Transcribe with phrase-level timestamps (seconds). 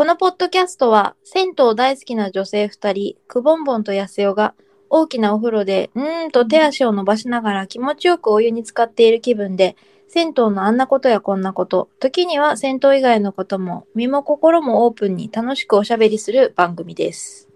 [0.00, 4.54] このポッドキャストは、銭湯大好きな女性二人、くぼんぼんとやすよが、
[4.88, 9.76] 大きなお風呂で、うーんと手足を伸ばしながら気持ちよくお湯に浸かっている気分で、
[10.08, 17.50] 銭湯のあんなことやこんなこと、時には銭湯以外のことも、身も心もオープンに楽しくおしゃべりする番組です。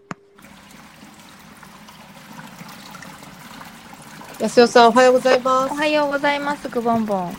[4.38, 5.74] 安代さん、おはようございまおす。
[5.76, 7.32] はようございます、くぼんぼん。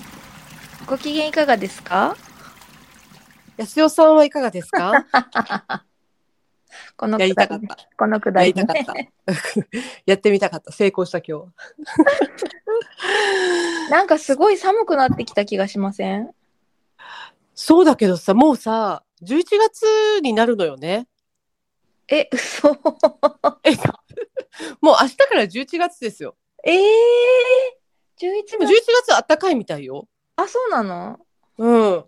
[0.88, 2.18] ご機嫌いかがですか？
[3.58, 4.94] 安代さんはいかがですか？
[6.98, 7.90] このやりくだりねたかった。
[7.98, 9.14] このくだりやりたかったね。
[10.06, 10.72] やってみたかった。
[10.72, 11.54] 成功した今日。
[13.92, 16.32] なんかすごい寒くなってきた気がしません？
[17.54, 21.08] そうだけどさ、もうさ、11月になるのよね。
[22.10, 22.70] え、嘘。
[23.64, 23.72] え、
[24.82, 26.36] もう明日から11月ですよ。
[26.66, 26.76] えー、
[28.20, 28.86] 11でも11月。
[29.06, 30.08] 月あったかいみたいよ。
[30.36, 31.20] あ、そうなの？
[31.58, 32.06] うん。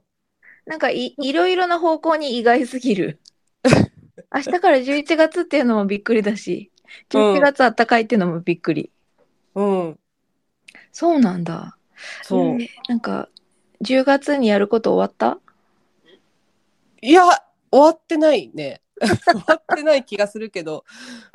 [0.67, 3.19] なんかいいろいろな方向に意外すぎる。
[4.33, 6.71] 明日から11月っていうのもびっくりだし、
[7.09, 8.91] 11月あったかいっていうのもびっくり。
[9.55, 9.99] うん。
[10.91, 11.77] そうなんだ。
[12.23, 12.61] そう。
[12.61, 13.29] えーなんか、
[13.81, 15.39] 10月にやること終わった？
[17.01, 17.23] いや、
[17.71, 18.81] 終わってないね。
[18.99, 20.83] 終わってない気がするけど、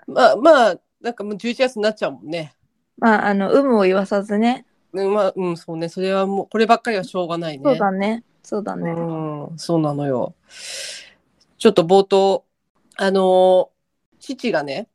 [0.06, 2.54] まあまあ、なんかもう11月になっちゃうもんね。
[2.98, 4.66] まあ、あの、有無を言わさずね。
[4.92, 5.88] うん、まあ、うん、そうね。
[5.88, 7.64] それはもう、こればっかりはしょうがないね。
[7.64, 8.24] そうだね。
[8.42, 8.90] そうだね。
[8.90, 10.34] うん、そうなのよ。
[11.58, 12.44] ちょっと冒頭、
[12.96, 13.72] あのー
[14.22, 14.88] 父がね、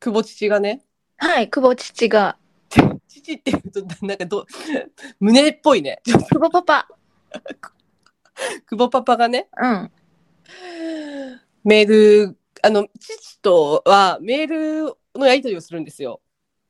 [0.00, 0.82] 久保父がね、
[1.18, 2.36] はい、久保父が、
[3.08, 4.44] 父って言うと、なんかど、
[5.20, 6.02] 胸っぽいね。
[6.04, 6.88] 久保パパ。
[8.68, 9.92] 久保パパがね、うん。
[11.62, 14.46] メール、あの、父とはメー
[14.84, 16.20] ルのやり取りをするんですよ。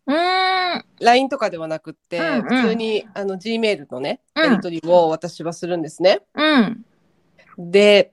[0.07, 0.85] うーん。
[1.01, 6.21] LINE とかではなくって、うんうん普通にあの Gmail のね、うんやり取りを私はするんですね。
[6.35, 7.71] うん。
[7.71, 8.13] で、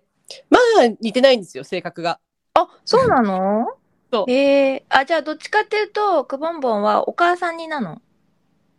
[0.50, 2.20] まあ似てないんですよ、性格が。
[2.56, 3.68] あ、そうなの？
[4.12, 8.00] そうえー、あ、じゃあどっちかっていうと、くぼんぼんはお母さんになの？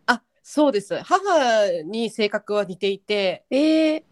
[0.05, 0.97] あ、そうです。
[1.03, 4.03] 母に性格は似ていて、えー、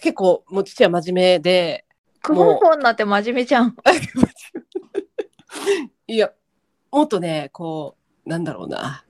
[0.00, 1.84] 結構もう父は真面目で、
[2.22, 3.76] くぼんぼんなって真面目じゃん。
[6.08, 6.32] いや、
[6.90, 9.04] もっとね、こう、なんだろうな。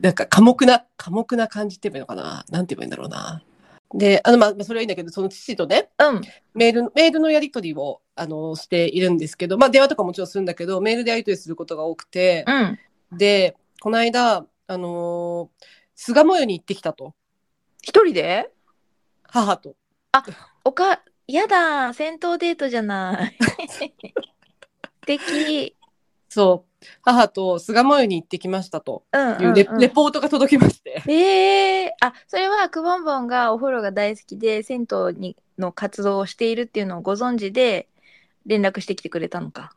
[0.00, 2.44] なんか寡黙な、寡黙な感じって言えばいいのかな。
[2.50, 3.42] なんて言えばいいんだろうな。
[3.92, 6.20] で、あの、まあ、まあそれはいいんだけど、その父とね、うん。
[6.54, 12.78] メールの、メールのやり取りを、あの、しているんですけど、まあ、電話とかもちろんするんだけど、メールでやり取りすることが多くて、うん。
[13.18, 15.66] で、この間、あのー
[16.02, 17.14] 菅模様に行ってきたと。
[17.82, 18.48] 一人で？
[19.24, 19.76] 母と。
[20.64, 23.36] おか、やだ、戦闘デートじゃない。
[23.68, 23.90] 素
[25.04, 25.76] 敵。
[26.30, 26.69] そう。
[27.02, 31.02] 母と菅模様に行ってきましたとうん、いううんレ,、ポートが届きまして。
[31.08, 37.88] ええあ、それはくぼんぼんがお風呂が大好きで、銭湯にの活動をしているっていうのをご存知で、
[38.46, 39.72] 連絡してきてくれたのか。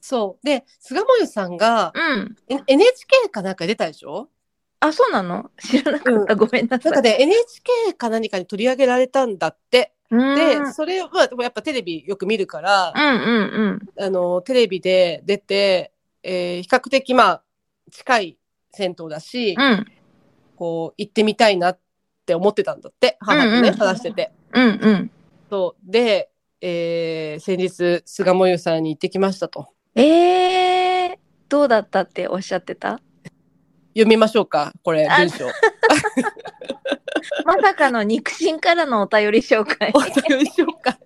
[0.00, 0.46] そう。
[0.46, 2.36] で、菅模様さんが、うん。
[2.48, 4.28] N- NHK かなんか出たでしょ？
[4.80, 5.50] あ、そうなの？
[5.60, 6.34] 知らなかった。
[6.36, 6.90] ごめんなさ。
[6.90, 9.92] ないんかね、NHK か何かに取り上げられたんだって。
[10.10, 15.92] うーんで、それは、やっぱテレビよく見るから、うんうんあの、テレビで出て、
[16.22, 17.44] えー比較的まあ、
[17.90, 18.38] 近い
[18.72, 19.62] 銭湯だし、うん。
[19.62, 19.86] うん。
[20.56, 21.80] こう、行ってみたいなっ
[22.26, 24.32] て思ってたんだって、母とね、うんうん話してて。
[24.52, 25.10] うんうん。
[25.48, 25.90] そう。
[25.90, 26.30] で、
[26.60, 29.68] えー先日、菅もゆさんに行ってきましたと。
[29.94, 31.18] ええ
[31.48, 33.00] どうだったっておっしゃってた？
[33.94, 35.46] 読みましょうか、これ、あ文章。
[37.44, 39.90] まさかの肉親からのお便り紹介。
[39.96, 40.98] お便り紹介。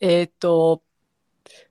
[0.00, 0.82] えっと、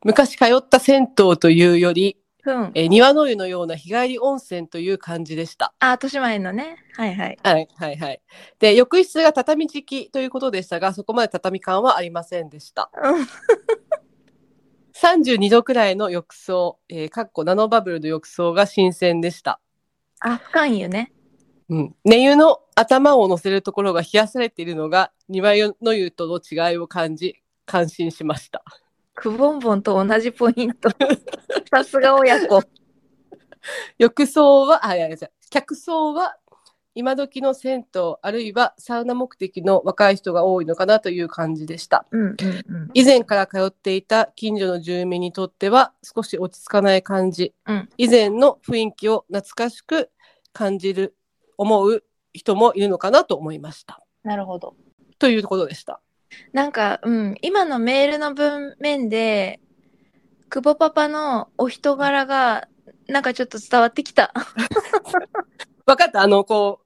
[0.03, 2.71] 昔通った銭湯というより、うん。
[2.73, 5.73] えー庭の湯のような日帰り温泉という感じでした。
[5.79, 6.77] あ、豊島園のね。
[6.93, 7.37] はいはい。
[7.43, 8.21] はい、はい、はい。
[8.59, 12.89] で、浴室が畳敷きということでしたが、そこまで畳感はありませんでした。
[12.93, 13.27] うん。
[14.95, 19.59] 32度くらいの浴槽、えー、かっこナノバブルの浴槽が新鮮でした。
[20.21, 21.11] あ、深いよね。
[21.69, 21.95] うん。
[22.03, 28.63] 寝湯の頭を乗せるところが冷やされているのが、庭の湯との違いを感じ、感心しました。
[29.15, 30.89] くぼんぼんと同じポイント。
[31.71, 32.61] さすが親子。
[33.97, 36.37] 浴槽は、あ、いやいや、客層は、
[36.95, 42.05] 今時の銭湯、あるいはサウナ目的の若い人が多いのかなという感じでした。
[42.11, 42.89] うんうんうん。
[42.93, 50.09] 以前から通っていた近所の住民にとっては少し落ち着かない感じ、うん以前の雰囲気を懐かしく
[50.51, 51.15] 感じる
[51.57, 52.03] 思う
[52.33, 54.75] 人もいるのかなと思いましたなるほど。
[55.19, 56.01] ということでした
[56.53, 59.59] なんか、うん、今のメールの文面で、
[60.49, 62.67] 久保パパのお人柄が、
[63.07, 64.33] なんかちょっと伝わってきた。
[65.85, 66.21] 分かった？
[66.21, 66.81] あのこ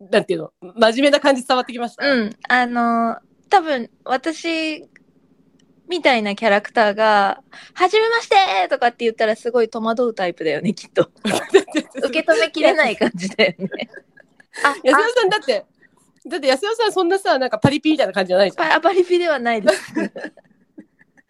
[0.00, 0.52] うなんていうの？
[0.60, 4.88] 真面目な感じ伝わってきました、うん、あの、多分、私、
[5.88, 7.42] みたいなキャラクターが、
[7.74, 11.10] はじめましてとかって言ったらすごい戸惑うタイプだよね、きっと。
[11.24, 13.68] 受け止めきれない感じだよね。
[14.64, 15.66] あ、安代さんだって、
[16.28, 18.64] だって安代さんそんなさ、なんかパリピみたいな感じじゃないじゃん。
[18.64, 19.92] だかあパリピではないです。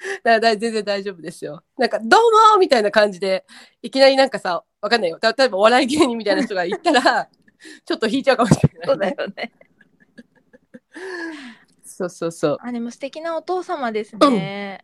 [0.25, 1.63] らだ全然大丈夫ですよ。
[1.79, 3.45] なんか、どうもーみたいな感じで、
[3.83, 5.19] いきなりなんかさ、わかんないよ。
[5.19, 7.29] た例えばお笑い芸人みたいな人が言ったら、
[7.85, 9.53] ちょっと引いちゃうかもしれない、そうだよね。
[11.85, 12.57] そうそうそう。
[12.61, 14.83] あ、でも素敵なお父様ですね。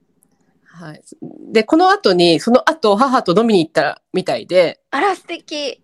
[0.64, 1.02] はい。
[1.50, 5.82] で、この後に、その後、母と飲みに行ったみたいで、あら、素敵。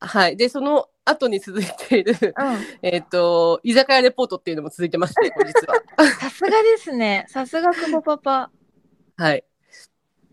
[0.00, 0.36] はい。
[0.36, 2.34] で、その後に続いている、うん。
[2.82, 6.10] えっ、と、居酒屋レポートっていうのも続いてまして、実は。
[6.20, 7.26] さすがですね。
[7.28, 8.50] さすが久保パパ。
[9.16, 9.44] はい。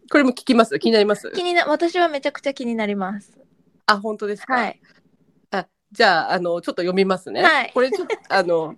[0.09, 0.77] これも聞きます？
[0.79, 1.31] 気になります？
[1.31, 3.37] 気にな、私はめちゃくちゃ気になります。
[3.85, 4.53] あ、本当ですか？
[4.53, 4.81] はい。
[5.51, 7.43] あ、じゃあ、あの、ちょっと読みますね。
[7.43, 8.75] はいこれちょっと、 あの、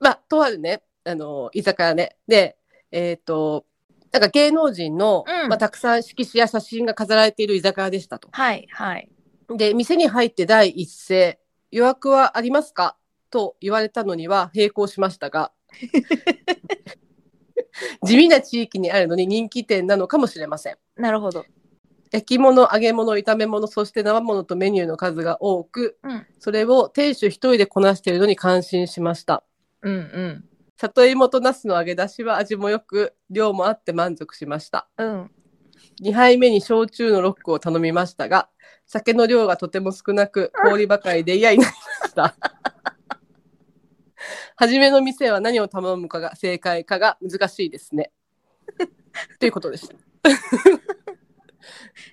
[0.00, 2.16] まあ、とあるね、あの、居酒屋ね。
[2.26, 2.56] で、
[2.90, 3.66] えっ、と、
[4.12, 8.28] なんか芸能人の、うんまあ、たくさん色紙や写真が飾られている居酒屋でしたと。
[8.32, 9.10] はい、はい。
[9.48, 11.38] で、店に入って第一声、
[11.70, 12.96] 予約はありますか？
[13.30, 15.52] と言われたのには並行しましたが、
[18.04, 20.78] 地味な地域にあるのに人気店なのかもしれません。
[20.96, 21.44] なるほど。
[22.12, 26.26] 焼き物、揚げ物、炒め物、そして生物とメニューの数が多く、うん。
[26.38, 29.42] それを店主一人でこなしているのに感心しました。
[29.82, 30.44] うん、うん。
[30.78, 34.88] 里芋とナスの揚げ出しは味も良く、量もあって満足しました。
[34.98, 35.30] うん。
[36.02, 38.48] 2杯目に焼酎のロックを頼みましたが、
[38.86, 42.34] 酒の量がとても少なく、氷ばかりで嫌になりました。
[44.56, 48.12] 初めの店は何を頼むかが正解かが難しいですね。
[49.38, 49.94] ということでした。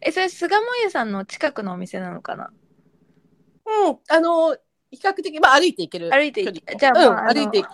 [0.01, 2.51] え、それ、菅もゆさんの近くのお店なのかな？
[3.85, 4.55] うん、あの、
[4.91, 6.11] 比較的、まあ歩いていける。
[6.11, 7.69] 歩いていけじゃあまあうん、あの歩いていけ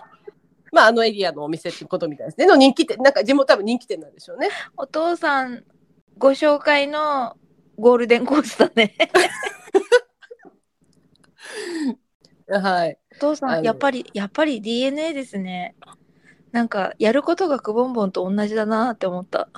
[0.72, 2.46] まああのエリアのお店ってことみたいですね。
[2.46, 4.48] の人気店、なんか地元多分人気店なんでしょうね。
[4.76, 5.64] お父さん
[6.18, 7.36] ご紹介の
[7.80, 8.96] ゴールデンコースだね。
[12.48, 12.98] はい。
[13.16, 15.74] お父さん、やっぱり、やっぱり DNA ですね。
[16.52, 19.48] なんか、やることがくぼんぼんと同じだなって思った。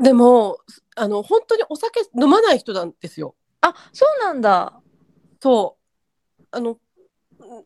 [0.00, 0.58] でも、
[0.96, 3.34] あの、本当にお酒飲まない人なんですよ。
[3.60, 4.80] あ、そうなんだ。
[5.40, 5.76] そ
[6.40, 6.44] う。
[6.50, 6.78] あの、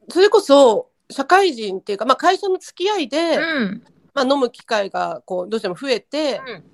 [0.09, 3.85] それこそ、社会人っていうか、まあ会社の付き合いで、うん。
[4.15, 6.65] まあ飲む機会が、こう、どうしても増えて、うん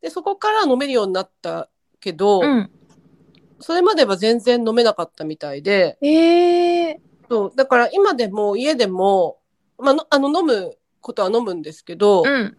[0.00, 1.68] で、そこから飲めるようになった
[2.00, 2.70] けど、うん。
[3.60, 9.38] それまでは全然飲めなかったみたいで、ええそう、だから今でも家でも、
[9.78, 12.56] まあの、あの飲むことは飲むんですけど、うん。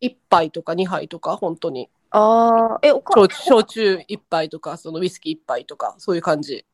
[0.00, 1.90] 1杯とか2杯とか、本当に。
[2.10, 6.64] ああ、え、おか、焼焼酎1杯とか、そのウイスキー1杯とか、そういう感じ。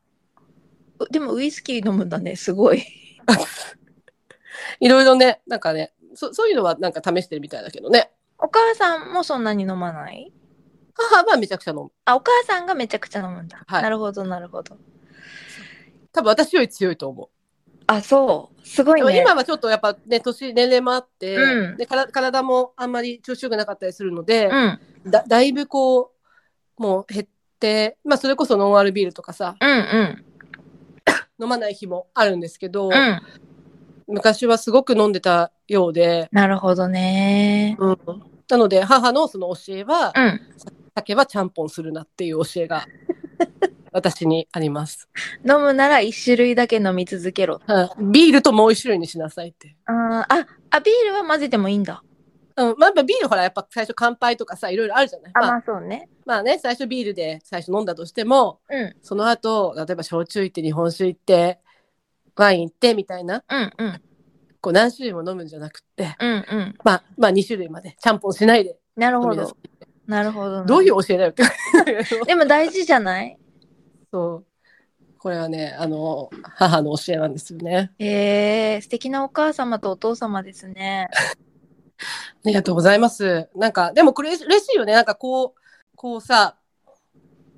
[1.10, 2.82] でもウイスキー飲むんだね、すごい。
[4.80, 8.10] いろいろね、なんかね、そそういうのはなんか試してるみたいだけどね。
[8.38, 10.32] お母さんもそんなに飲まない？
[10.96, 11.92] 母はめちゃくちゃ飲む。
[12.04, 13.62] あ、お母さんがめちゃくちゃ飲むんだ。
[13.66, 14.78] はいなるほど、なるほど。
[16.12, 17.30] 多分私より強いと思
[17.86, 18.66] あ、そう。
[18.66, 18.96] すごう。
[18.96, 19.20] でもいね。
[19.20, 25.10] 今はちょっとやっぱね、年、年齢もあって、うんでから体もあんまり調子よくなかったりするので、うん。
[25.10, 26.12] だだいぶこ
[26.78, 27.26] う、もう減っ
[27.60, 30.24] て、まあそれこそノンアルビールとかさ、うんうん。
[31.38, 33.20] 飲まない日もあるんですけど、うん。
[34.08, 37.76] 昔はすごく飲んでたようで、なるほどね。
[37.78, 37.98] うん、
[38.48, 40.40] なので母のその教えは、うん。
[40.56, 40.75] 酒
[41.14, 42.86] はちゃんぽんするなっていう教えが
[43.92, 45.08] 私にあります。
[45.48, 47.60] 飲むなら一種類だけ飲み続けろ。
[47.66, 49.76] はいビールともう一種類にしなさいって。
[49.86, 52.02] ああ、ビールは混ぜてもいいんだ。
[52.56, 55.32] うん、まあ、やっぱビールほら、やっぱ最初乾杯とかさ、いろいろあるじゃない。
[55.34, 56.08] あ、まあ、まあそうね。
[56.24, 58.96] まあね、最初ビールで最初飲んだとしても、うん。
[59.02, 61.60] その後、例えば焼酎行って日本酒行って、
[62.34, 64.00] ワイン行ってみたいな、うんうん。
[64.60, 66.74] こう何種類も飲むんじゃなくって、うんうん。
[66.82, 69.56] まあ、まあ2種類まで、ちゃんぽんしないでなるほど。
[70.06, 70.62] なるほど。
[70.62, 70.66] い。
[70.66, 71.42] どういう教えだよって。
[72.26, 73.38] でも大事じゃない？
[74.12, 74.46] そう。
[75.18, 77.92] これはね、あの、母の教えなんですよね。
[77.98, 81.08] えー、素敵なお母様とお父様ですね。
[81.12, 81.18] あ
[82.44, 83.48] りがとうございます。
[83.56, 84.92] なんか、でもこれ嬉しいよね。
[84.92, 85.60] なんかこう、
[85.96, 86.56] こうさ、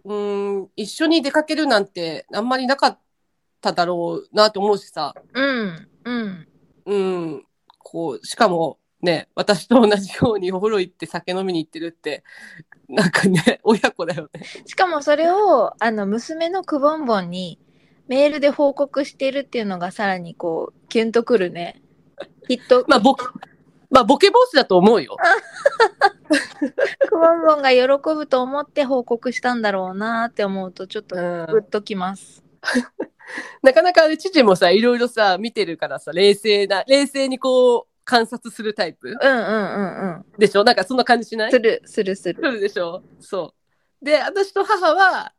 [0.04, 2.98] うーん、一緒に出かけるなんてあんまりなかっ
[3.60, 5.88] ただろうなと思うしさ、うん。
[6.04, 6.48] うん。
[6.86, 7.44] うん、
[7.78, 12.24] こう、しかもね、私と同じようにお風呂行って酒飲みに行ってるって、
[12.88, 14.42] なんかね、親子だよね。
[14.66, 17.58] しかもそれを、あの、娘のくぼんぼんに
[18.08, 21.80] メールで報告してるっていうのがさらにこう、キュンとくるね。
[22.48, 23.24] きっと、 まあ、ボケ、
[23.90, 25.16] まあ、ボケ防止だと思うよ。
[27.08, 32.42] くぼんぼんが喜ぶと思って報告したんだろうなって思うと、ちょっとうんグッときます。
[33.62, 39.08] なかなかね、父もさ、いろいろさ、見てるからさ、冷静な、冷静にこう、観察するタイプ？
[39.08, 40.24] うんうんうんうん。
[40.38, 40.64] でしょ？
[40.64, 41.50] なんかそんな感じしない？
[41.50, 42.42] する、する、する。
[42.42, 43.02] するでしょ？
[43.20, 43.54] そ
[44.00, 44.04] う。
[44.04, 45.34] で、私と母は、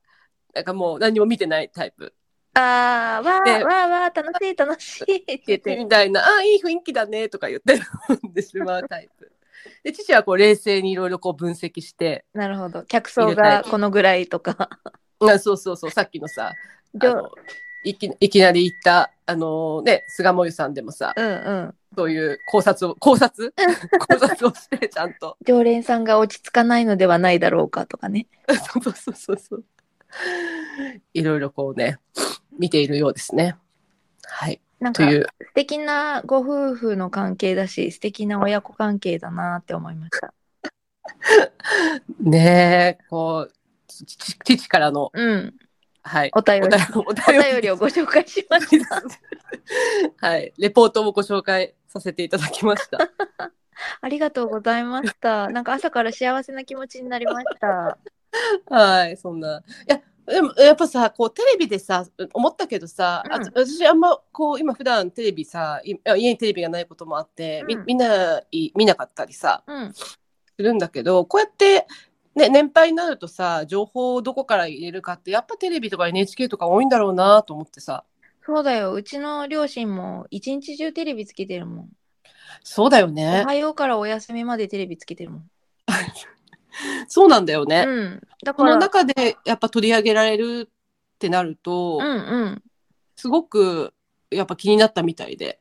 [0.53, 2.13] なんかもう何も見てないタイプ。
[2.53, 5.77] あー、わでー、わー、わー、楽しい、楽しいって言って。
[5.77, 9.31] みたいな、あ、いい雰囲気だねとか言って飲んでしまうタイプ。
[9.83, 12.83] で、父はこう冷静にいろいろこう分析して、なるほど。
[12.83, 14.69] 客層がこのぐらいとか。
[15.21, 16.53] あそうそうそう、さっきのさ、
[17.01, 17.31] あの
[17.83, 21.29] いきいきなり言った、あのね、菅もゆさんでもさ、うんう
[21.67, 21.75] ん。
[21.95, 23.53] そういう考察を、考察？
[24.07, 25.37] 考察をして、ちゃんと。
[25.45, 28.27] 常連さんが落ち着かないのではないだろうかとかね。
[28.73, 29.65] そうそうそうそう。
[31.13, 31.99] いろいろこうね、
[32.57, 33.57] 見ているようですね。
[34.25, 34.61] はい。
[34.79, 40.33] なんかという、素敵なご夫婦の関係だし、素敵な親子関係だなって思いました。
[42.19, 43.53] ねえ、こう、
[43.87, 45.55] 父父からの、うん。
[46.09, 46.31] はい。
[46.35, 49.03] お便り、おお便りをご紹介しました。
[50.27, 50.51] はい。
[50.57, 52.97] レポートをご紹介させていただきました。
[54.01, 55.49] ありがとうございました。
[55.49, 57.99] なんか朝から幸せな気持ちになりました。
[58.71, 59.17] はい。
[59.17, 59.59] そんな。
[59.59, 69.93] いや、でもやっぱさ、こうテレビでさ、思ったけどさ、あうん私あんまこう今普段テレビさ、い家にテレビがないこともあって、みうんみんない見なかったりさ、うん。
[69.93, 70.17] す
[70.57, 71.85] るんだけど、こうやって、
[72.39, 78.05] ね、年配になるとさ、情報をどこから入れるかって、やっぱテレビとか NHK とか多いんだろうなと思ってさ。
[78.45, 78.93] そうだよ。
[78.93, 81.89] うちの両親も一日中テレビつけてるもん。
[82.63, 83.43] そうだよおね。
[83.45, 85.49] はようからお休みまでテレビつけてるもん。
[87.07, 87.83] そうなんだよね。
[87.85, 88.21] うん。
[88.43, 92.63] だこのから、中でやっぱ取り上げられるってなると、うんうん。
[93.15, 93.93] すごく
[94.31, 95.59] やっぱ気になったみたいで。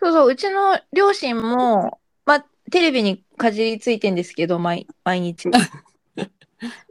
[0.00, 5.50] そうそう、うちの両親も、まあ、テレビにかじりついてんですけど、毎、毎日。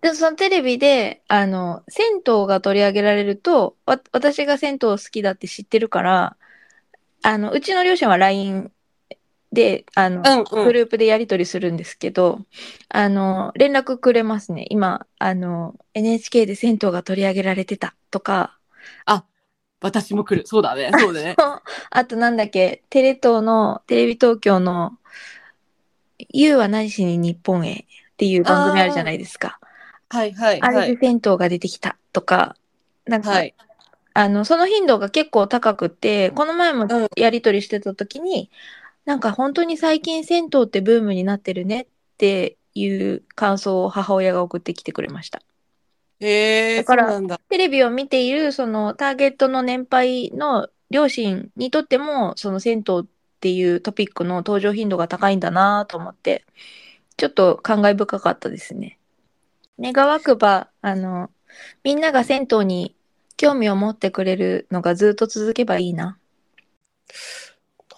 [0.01, 6.37] で、そのテレビで、あの、銭湯が取り上げられると、わ、私が銭湯好きだって知ってるから、
[7.23, 8.71] あの、うちの両親は LINE
[9.53, 10.65] で、あの、うんうん。
[10.65, 12.39] グループでやり取りするんですけど、
[12.89, 14.65] あの、連絡くれますね。
[14.69, 18.57] 今、あの、NHK で銭湯が取り上げられてたとか、
[19.81, 20.47] 私も来る。
[20.47, 20.91] そうだね。
[20.97, 21.35] そうだね。
[21.89, 24.97] あとなんだっけ、テレ東の、テレビ東京の、
[26.29, 27.87] You は何しに日本へ
[28.21, 29.59] っていう番組あるじゃないですか。
[30.09, 30.89] はいはいあはい。
[30.89, 32.55] れで銭湯が出てきたとか、
[33.05, 33.55] なんか、はい。
[34.13, 38.51] あの、その頻度が結構高くって、この前もうんやりとりしてた時に、
[39.05, 41.87] なんか本当に最近銭湯ってブームになってるねっ
[42.17, 45.41] ていう感想を母親が送ってきてくれました。
[46.19, 47.41] へえ、だからそうなんだ。
[47.49, 53.05] テレビを見ているそのターゲットの年配の両親にとっても、その銭湯っ
[53.39, 56.45] ていうトピックの登場頻度が高いんだなと思って、
[57.21, 58.97] ちょっと感慨深かったですね。
[59.79, 61.29] 願わくば、あの、
[61.83, 62.95] みんなが銭湯に
[63.37, 66.17] 興味を持ってくれるのがずっと続けばいいな。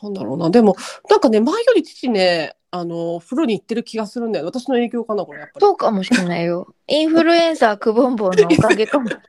[0.02, 0.50] なんだろうな。
[0.50, 0.76] でも、
[1.10, 4.46] なんかね、前より父ね、あの、風呂に行ってる気がするんだよ。
[4.46, 5.66] 私の影響かな、これ、やっぱり。
[5.66, 6.76] そうかもしれないよ。
[6.88, 9.22] インフルエンサーくぼんぼんのおかげかもよ。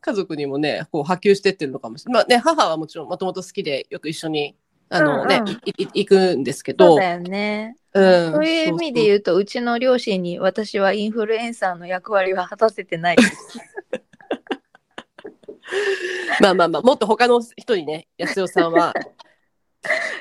[0.00, 2.22] 家族にもね、こう波及してってるのかもしれない。
[2.22, 4.56] まあね、母はもちろんもともと好きで、よく一緒に、
[4.90, 7.76] あのね、うんうんいい行くんですけど、そうだよね。
[7.94, 13.58] うんそういう意味で言うと、うちの両親に私はインフルエンサーの役割は果たせてないです。
[16.40, 18.94] まあまあまあ、もっと他の人にね、安代さんは、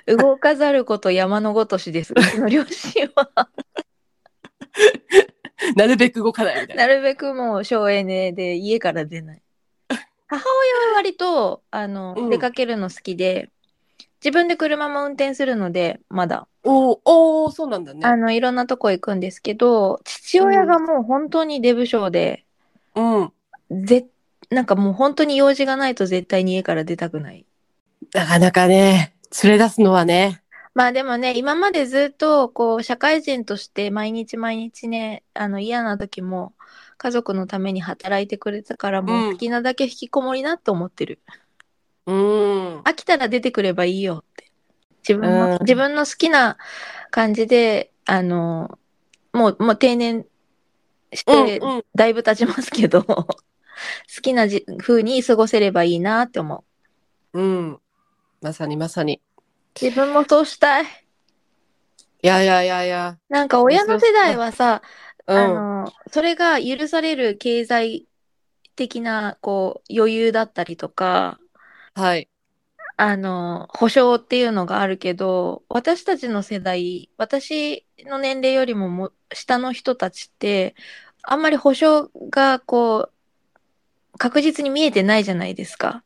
[0.06, 2.14] 動かざること山のごとしです。
[2.14, 3.50] うちの両親は。
[5.76, 6.88] なるべく動かないみたいな。
[6.88, 9.42] なるべくもう省エネで家から出ない。
[10.28, 13.50] 母親は割と、あの、うん出かけるの好きで、
[14.24, 16.48] 自分で車も運転するので、まだ。
[16.64, 18.02] おーおーそうなんだね。
[18.04, 22.46] あの、いろんなとこ行くんですけど、父親がもう本当にデブ症で、
[22.96, 23.02] う
[23.72, 23.86] ん。
[23.86, 24.08] ぜ、
[24.50, 27.46] なんかもう本当に用事がないと絶対に家から出たくない。
[28.14, 30.42] なかなかね、連れ出すのはね、
[30.78, 36.54] まあでもね、今までずっと、こう、社会人として毎日毎日ね、あの、嫌な時も、
[37.00, 41.20] 家族のために働いてくれたから、もううん好きなだけ引きこもりなって思ってる。
[41.26, 41.47] うん。
[42.08, 44.52] 飽きたら出てくればいいよって。
[45.08, 46.58] 自分の、うん自分の好きな
[47.12, 48.78] 感じで、あの、
[49.34, 50.26] もう、もう定年
[51.14, 51.86] しうんて、うん。
[51.96, 53.28] だいぶ経ちますけど、 好
[54.22, 56.64] きなじ風に過ごせればいいなって思
[57.34, 57.40] う。
[57.40, 57.80] うん。
[58.42, 59.22] まさにまさに。
[59.80, 60.86] 自分もそうしたい。
[60.86, 60.88] い
[62.22, 63.18] やいやいやいや。
[63.30, 64.82] なんか親の世代はさ、
[65.28, 65.38] うん。
[65.38, 68.08] あの、それが許される経済
[68.76, 71.40] 的な、こう、余裕だったりとか、
[71.98, 72.30] はい。
[72.96, 80.76] あの、保障っていうのがあるけど、私たちの世代、私の年齢よりもも下の人たちって、
[81.24, 83.10] あんまり保障が、こ
[84.14, 86.04] う、確実に見えてないじゃないですか。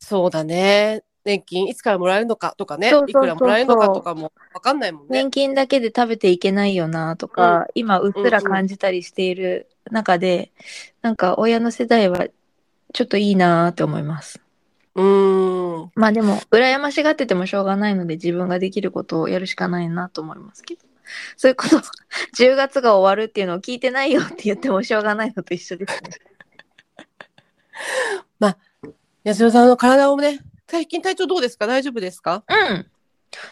[0.00, 1.04] そうだね。
[1.24, 5.30] 年金いつからもらえるのかとかねそうそうそうそういくらもらえるのかとかもわかんないもんね年。
[5.30, 10.50] 金だけで食べていけないよなとか、今うっすら感じたりしている中で、
[11.02, 12.26] なんか親の世代は
[12.92, 14.40] ちょっといいなって思います。
[14.94, 15.90] うーん。
[15.94, 20.80] まあでも、羨ましがっててもしょうがないので自分ができることをやるしかないなと思いますけど。
[21.36, 21.76] そういうこと、
[22.36, 26.02] 10月が終わるっていうのを聞いてないよって言ってもしょうがないのと一緒です
[28.40, 28.56] ね。
[29.24, 31.66] 安代さんの体をね、最近体調どうですか？
[31.66, 32.44] 大丈夫ですか？
[32.48, 32.86] うん。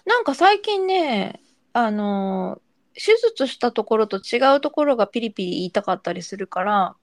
[0.07, 1.41] なんか最近ね、
[1.73, 2.67] あのー
[2.99, 6.97] 手術したところと違うところがピリピリ痛かったりするから、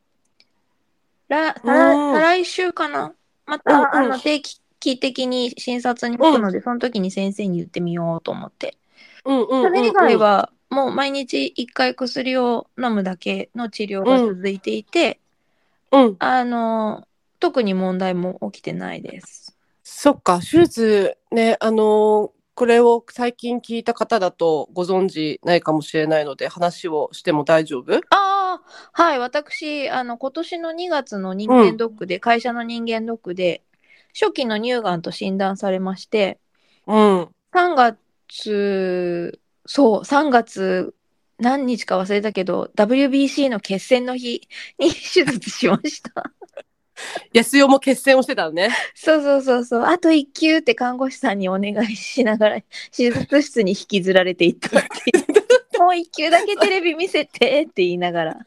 [1.30, 3.14] 再来週かな？
[3.46, 8.78] また、うんうんあの、定期的に診察に行くので、その時に先生に言ってみようと思って。
[9.26, 9.64] うんうんうん、うん。
[9.64, 15.20] それ以外は、もう毎日一回薬を飲むだけの治療が続いていて、
[15.92, 16.16] うん。
[16.20, 19.54] あのー特に問題も起きてないです。
[19.84, 27.96] そっか、手術ね、あのーこれを最近聞いた方だとご存知ないかもしれないので、話をしても大丈夫？
[27.96, 29.20] ああ、はい。
[29.20, 33.64] 私、あの、今年の2月の人間ドックで、会社の人間ドックで、
[34.14, 36.40] 初期の乳がんと診断されまして、
[36.86, 37.30] うん。
[37.54, 40.94] 3月、そう、3月
[41.40, 46.32] 何日か忘れたけど、WBC の決戦の日に手術しました。
[47.34, 48.70] 安代も決戦をしてたのね。
[48.96, 49.84] そうそうそうそう。
[49.84, 52.62] あと1球って看護師さんにお願いしながら、
[52.96, 54.78] 手術室に引きずられていったって
[55.18, 55.24] いう。
[55.82, 58.38] もう1球だけテレビ見せてって言いながら。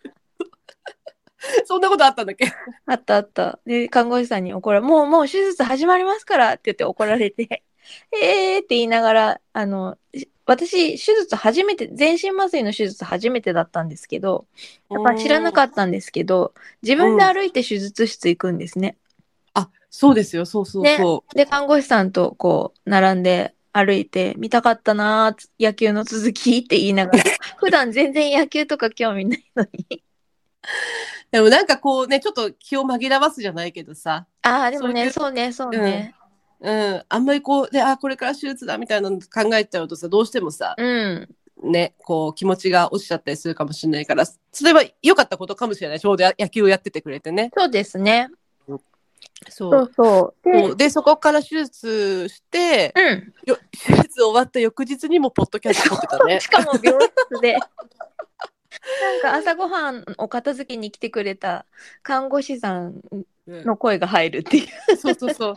[1.66, 2.46] そんなことあったんだっけ？
[2.86, 3.58] あったあった。
[3.66, 7.62] で、看護師さんに怒られ、もうもう手術始まりますからって言って怒られて、
[8.12, 14.46] えーって言いながら、あの、し私、手術初めて、全身麻酔の手術初めてだったんですけど、
[14.90, 15.86] やっぱ知らなかった。
[15.86, 18.96] んですけど、自分で歩いて手術室行くんですね。
[19.54, 21.34] あ、そうですよ、そうそうそう。
[21.34, 27.22] で、看護師さんとこう、並んで歩いて、見たかったなー、野球の続きって言いながら、
[27.58, 30.02] 普段全然野球とか興味ないのに。
[31.30, 36.14] でもなんかこうね、ちょっと気を紛らわすじゃないけどさ、ああ、でもね、そうそうね、そうね。
[36.66, 41.28] うん、あんまりこう、で、あ、これから手術だみたいなの考えちゃうとさ、どうしてもさ、うん。
[41.62, 46.00] ね、こう気持ちが落ちちゃったりするかもしれないから、それは良かったことかもしれない。
[46.00, 47.52] ちょうど野球をやっててくれてね。
[47.56, 48.28] そうですね。
[48.66, 48.80] そう
[49.48, 50.50] そうそう。
[50.50, 53.32] で、で、そこから手術して、うん。
[53.46, 56.48] よ手術終わった翌日にもポッドキャスト撮ってたね し。
[56.48, 57.52] かも病室で。
[57.52, 57.60] なん
[59.22, 61.66] か朝ごはんを片付けに来てくれた
[62.02, 63.24] 看護師さんうん
[63.64, 64.96] の声が入るっていう。
[64.96, 65.54] そうそうそう。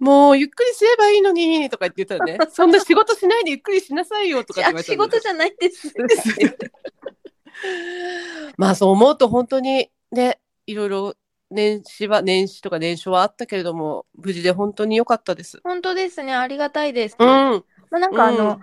[0.00, 5.94] もうゆっくりすればいいのにとか言ってたらね、 そんな仕事しないでゆっくりしなさいよとかって言われた仕事じゃないです。
[8.56, 11.14] まあそう思うと本当にね、いろいろ
[11.50, 15.60] 年始は、年始とか年初はあったけれども、無事で本当に良かったです。
[15.62, 16.34] 本当ですね。
[16.34, 17.16] ありがたいです。
[17.18, 17.26] うん。
[17.26, 18.60] まあ、なんかあの、うん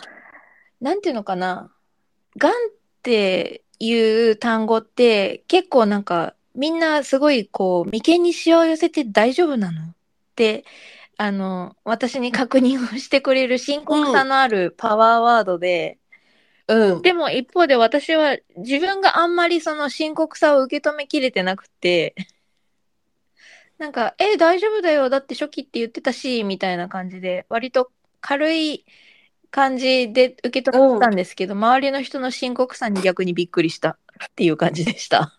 [0.82, 1.72] なんていうのかな。
[2.38, 2.56] がんっ
[3.02, 9.94] ていう単語って結構なんかみんなすごいこう眉間にしわを寄せて大丈夫なのっ
[10.36, 10.66] て
[11.18, 15.98] あの私に確認をしてくれる深刻さのあるパワーワードで、
[16.68, 17.02] うん。
[17.02, 22.16] でも一方で私は自分があんまりその深刻さを受け止めきれてなくて、
[23.78, 25.10] なんか、え、大丈夫だよ。
[25.10, 28.86] だって初期って言ってたし、みたいな感じで、割と軽い
[29.52, 33.98] 感じで受け止めてたんですけど、周りの人の深刻さに逆にびっくりしたっ
[34.36, 35.37] ていう感じでした。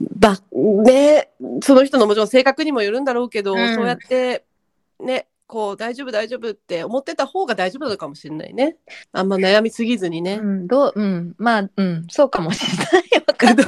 [0.00, 1.30] ば、ね、
[1.62, 4.44] その人のもちろん性格にもよるんだろうけど、うんそうやって、
[5.00, 8.76] ね、こう、大丈夫大丈夫って思ってた方が大丈夫なのかもしれないね。
[9.12, 10.40] あんま悩みすぎずにね。
[10.42, 13.24] うん、どう、うん、まあ、うん、そうかもしれない。
[13.26, 13.66] わかんない。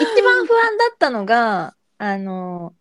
[0.00, 2.74] 一番不安だったのが、あの、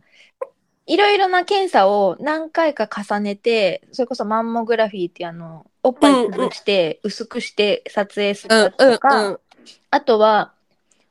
[0.88, 9.40] いろいろな検査を何回か重ねて、それこそマンモグラフィーってあの、おっぱい潰して、薄くして撮影するとか、うんうん。
[9.90, 10.54] あとは、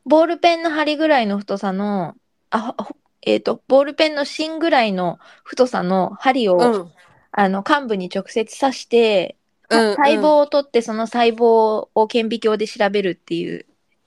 [0.05, 2.15] ボールペンの針ぐらいの太さの、
[2.49, 6.91] あ、ほえっ、と、ボールペンの芯ぐらいの太さの針を、うん
[7.31, 9.35] あの、幹部に直接刺して、
[9.69, 13.65] うんうん細胞を取ってその細胞を顕微鏡で調べるっていう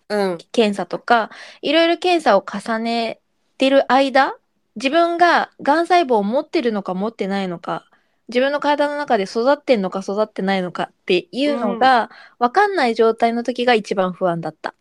[0.09, 0.39] うん。
[0.53, 1.31] 検査とか、
[1.63, 3.21] いろいろ検査を重ね
[3.59, 4.35] てる間、
[4.77, 7.85] 自分が癌細胞を持ってるのか持ってないのか、
[8.29, 14.75] 自分の体の中で育ってんのか育ってないのかっていうのが分かんない状態の時が一番不安だった。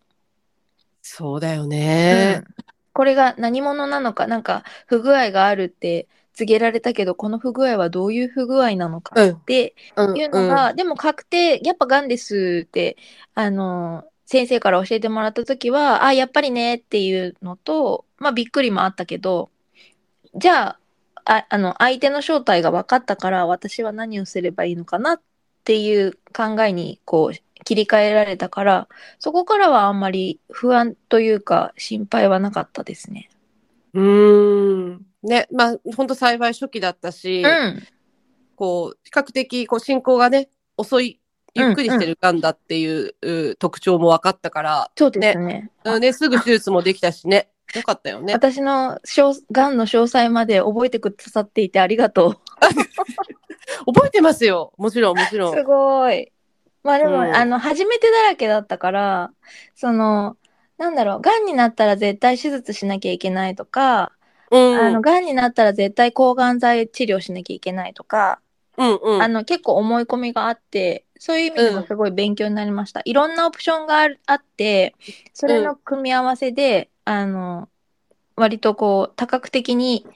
[1.10, 2.42] そうだよね。
[2.44, 2.54] うん
[2.94, 10.18] これが何者なのか、なんか不具合があるって告げられたけど、この不具合はどういう不具合なのかうんってうん。
[10.18, 12.96] いうのが、でも確定、やっぱがんですって、
[13.34, 19.48] あの、先生から教えてもらった時は、あ、やっぱりねっていうのと、まあびっくりもあったけど、
[20.34, 20.80] じゃあ、
[21.24, 25.22] ああの相手の正体が分かったから私は何をすればいいのかなっ
[25.64, 27.36] ていう考えにこう
[27.68, 33.28] 切り替えられたからそこからはあんまり不安というか心配はなかったですね。
[33.92, 35.06] うーん。
[35.22, 37.82] ね、まあ、本当幸い初期だったし、うん、
[38.56, 41.20] こう、比較的、こう、進行がね、遅い、
[41.52, 45.70] ゆっくりしてる癌だっていう、う特徴も分かったから、そうですね。
[45.84, 47.50] うんね、すぐ手術もできたしね。
[47.74, 48.32] よかったよね。
[48.32, 52.36] 私の詳がんの詳細まで覚えてくださっていてありがとう。
[53.92, 54.72] 覚えてますよ。
[54.78, 55.62] もちろん、もちろんす。
[55.64, 56.32] ごい。
[56.82, 59.32] まあでも、うんあの、初めてだらけだったから、
[59.74, 60.36] その、
[60.78, 64.12] なんだろう、癌になったら絶対手術しなきゃいけないとか、
[64.50, 64.76] うん。
[64.76, 68.40] あの、癌になったら絶対抗がん剤治療しなきゃいけないとか、
[68.76, 69.22] うんうん。
[69.22, 73.02] あの、結構思い込みがあって、そういう意味でもすごい勉強になりました。
[73.04, 74.94] いろんなオプションがあるあって、
[75.34, 77.68] それの組み合わせで、あの、
[78.36, 80.06] 割とこう、多角的に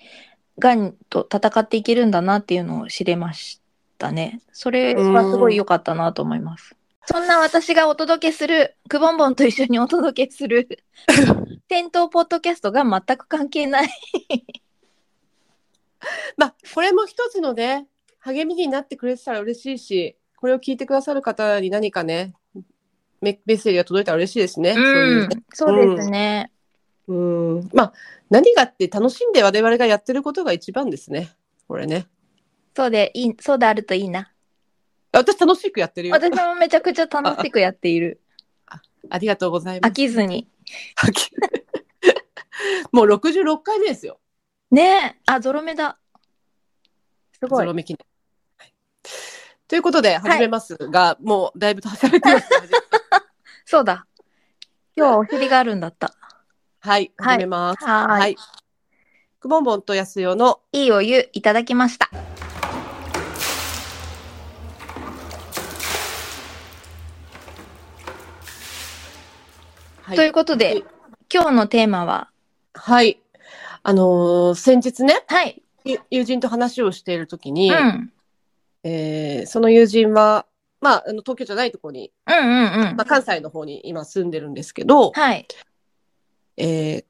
[0.59, 3.62] 癌と戦っていけるんだなっていうのを知れまし
[4.03, 4.41] たね。
[4.53, 6.75] それはすごい良かったなと思います。
[7.07, 10.69] そんな私がお届けする、くぼんぼんと一緒にお届けする、
[11.69, 13.91] 戦闘ポッドキャストが全く関係ない。
[16.37, 17.87] まあ、これも一つのね、
[18.19, 22.35] 励みになってくれてたら嬉しいし、これを聞いてくださる方に何かね、
[23.21, 24.75] メメッセージが届いたら嬉しいですね。
[24.75, 25.43] そういうね。
[25.53, 26.53] そうですね。
[27.09, 27.71] うん。
[27.73, 27.93] まあ、
[28.31, 31.31] 何がって楽しんで我々がやってることが一番ですね。
[31.69, 32.07] これね。
[32.75, 34.33] そうでいい、そうであるといいな。
[35.13, 36.15] 私楽しくやってるよ。
[36.15, 38.21] 私もめちゃくちゃ楽しくやっている。
[39.11, 39.95] ありがとうございま飽す。
[39.95, 40.49] きずに。
[42.93, 44.21] もう66回目ですよ。
[44.71, 45.21] ねえ。
[45.27, 45.99] あ、ゾロ目だ。
[47.39, 47.75] すごいゾロ。
[47.75, 47.99] 目記念。
[48.57, 48.73] はい
[49.69, 52.49] ということで始めますが、もうだいぶ喋ってます。
[53.65, 54.07] そうだ。
[54.95, 56.15] 今日はお尻があるんだった。
[56.81, 57.85] はい、はい始めます。
[57.85, 58.37] はーい。
[59.41, 62.11] くぼんぼんとやすよの、いいお湯いただきました。
[70.03, 70.83] はいということで、
[71.33, 72.29] 今日のテーマは、
[72.75, 73.21] はい。
[73.85, 75.63] あのー先日ね、はい。
[75.85, 78.13] ゆ友人と話をしているときに、うん。
[78.83, 80.47] えーその友人は、
[80.81, 83.05] まあ、あの東京じゃないところに、うんうんうんまあ、。
[83.05, 85.47] 関西の方に今住んでるんですけど、はい。
[86.57, 87.05] えー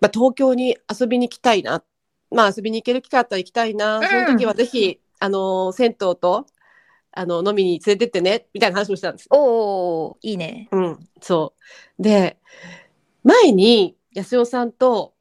[0.00, 1.82] まあ、東京に遊びに行きたいな。
[2.30, 3.98] まあ、遊びに行ける機会あったら行きたいな。
[3.98, 6.46] んその時はぜひ、あのー銭湯と、
[7.16, 9.28] あの、飲みに連れてってね、みたいな話をしたんです。
[9.30, 10.68] おー、いいね。
[10.70, 11.54] うん、そ
[11.98, 12.02] う。
[12.02, 12.36] で、
[13.24, 15.14] 前に、安代さんと、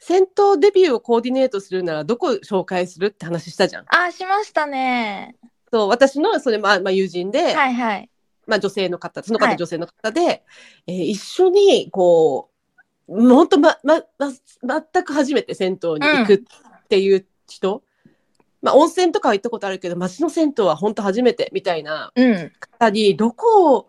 [0.00, 3.84] 銭湯デビューをコーディネートするならどこ紹介するって話したじゃん。
[3.88, 5.36] あ、しましたね。
[5.72, 8.10] そう、私の、それ、まあ、まあ、友人で、はいはい。
[8.46, 10.44] まあ、女性の方、その方女性の方で、
[10.86, 12.50] えー一緒に、こ
[13.06, 16.40] う、もう本当、ま、ま、ま、全く初めて銭湯に行くっ
[16.88, 17.82] ていう人、
[18.60, 22.52] まあ、温泉とかは行ったことあるけど、街の銭湯は本当初めてみたいなうん。
[22.78, 23.88] 方に、どこを、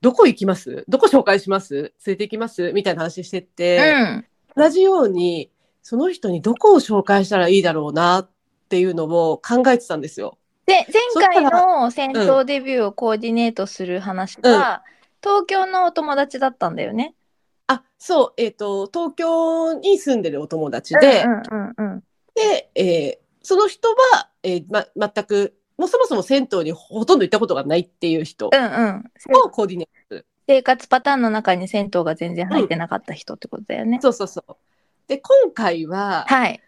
[0.00, 0.84] どこ行きます？
[0.88, 1.74] どこ紹介します？
[1.74, 2.72] 連れて行きます？
[2.72, 4.24] みたいな話してうて、ん。
[4.54, 5.50] 同じように、
[5.82, 8.30] その人にどこを紹介したらいいだろうなっ
[8.68, 10.38] ていうのを考えてたんですよ。
[10.66, 14.84] で、前回の戦闘デビューをコーディネートする話が、
[15.20, 17.14] 東京のお友達だったんだよね。
[17.66, 22.04] あ、そう、えっ、と、東京に住んでるお友達で、うんうんうんうん。
[22.34, 29.04] で、えーその人は、えーま、全く、もうそもそも銭湯にほとんど行ったことがないっていう人をうんうん。
[29.50, 30.26] コーディネート。
[30.46, 34.00] 生活パターンの中に銭湯が全然入ってなかった人ってことだよね。
[34.02, 34.56] そうそうそう。
[35.06, 36.60] で、今回は、はい。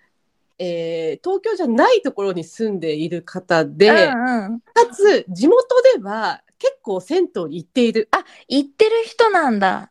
[0.58, 4.60] えー東京じゃないところに住んでいる方で、うんうん。
[4.60, 5.66] かつ地元
[5.98, 8.08] では結構銭湯に行っている。
[8.48, 9.90] 行ってる人なんだ。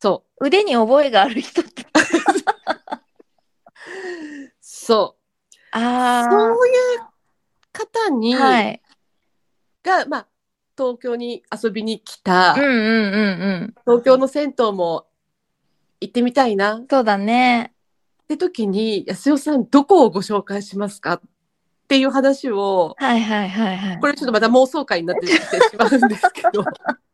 [0.00, 1.82] そ腕に覚えがある人って。
[1.82, 1.86] う。
[4.62, 5.15] そう。
[5.78, 7.00] あそういう
[7.72, 8.38] 方に、あ。
[8.38, 8.82] はい。
[9.82, 10.26] が、まあ、
[10.76, 12.76] 東京に遊びに来た、うんうんうんう
[13.66, 13.74] ん。
[13.84, 15.06] 東京の銭湯も
[16.00, 17.72] 行ってみたいなっそうだね。
[18.28, 21.14] て時に、安代さんどこをご紹介しますか？
[21.14, 21.20] っ
[21.88, 23.98] ていう話を、はいはいはいはい。
[24.00, 26.64] これちょっとまた妄想会になってきてしまうんですけど、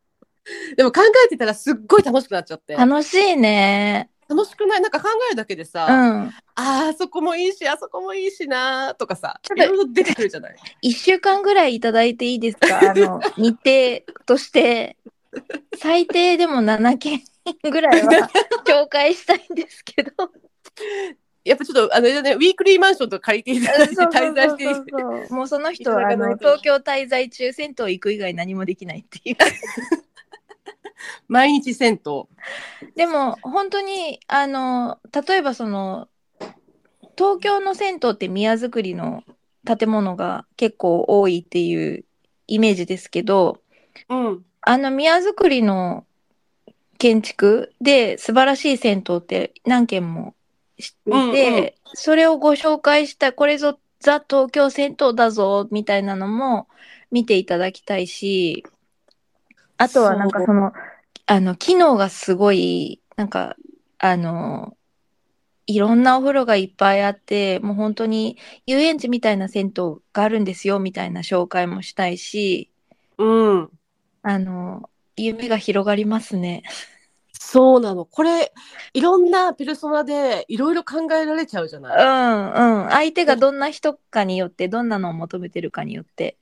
[0.75, 2.73] でも考えてたらすっごい楽しくなっちゃって。
[2.73, 4.09] 楽しいね。
[4.33, 4.81] 楽しくない？
[4.81, 6.31] なんか考えるだけでさ、うん。
[6.55, 10.55] あそこもいいし、あそこもいいしなとかさ、ちょっといろいろ出てくるじゃない？
[10.81, 12.79] 一週間ぐらいいただいていいですか？
[12.91, 13.57] あの、日
[14.03, 14.97] 程として。
[15.79, 17.21] 最低でも7件
[17.63, 18.29] ぐらいは
[18.67, 20.11] 紹介したいんですけど。
[21.43, 29.37] やっぱちょっと、あの、ね、ウィークリーマンションとか借りていただいて滞在してもうその人はあの東京滞在中銭湯行く以外何もできないっていう。
[31.27, 32.23] 毎日銭湯。
[32.95, 36.07] でも本当にあの例えばその
[37.17, 39.23] 東京の銭湯って宮造りの
[39.65, 42.05] 建物が結構多いっていう
[42.47, 43.61] イメージですけど、
[44.09, 44.45] うん。
[44.61, 46.05] あの宮造りの
[46.97, 50.35] 建築で素晴らしい銭湯って何軒も
[50.79, 56.67] 知ってて、うんうんそれをご紹介した、これぞザ東京銭湯だぞ、みたいなのも
[57.11, 58.65] 見ていただきたいし、
[59.77, 60.73] あとはなんかその、
[61.25, 63.55] あの、機能がすごい、なんか、
[63.97, 64.77] あの、
[65.65, 72.69] いろんなお風呂がいっぱいあって、もう本当に遊園地みたいな銭湯があるんですよ、みたいな紹介もしたいし、
[73.17, 73.69] うん。
[74.23, 76.63] あの、夢が広がりますね。
[77.31, 78.05] そうなの。
[78.05, 78.53] これ、
[78.93, 82.05] いろんなペルソナでいろいろ考えられちゃうじゃうない。
[82.05, 82.89] んうん。
[82.89, 86.37] 相手がどんな人かによって、どんなのを求めてるかによって。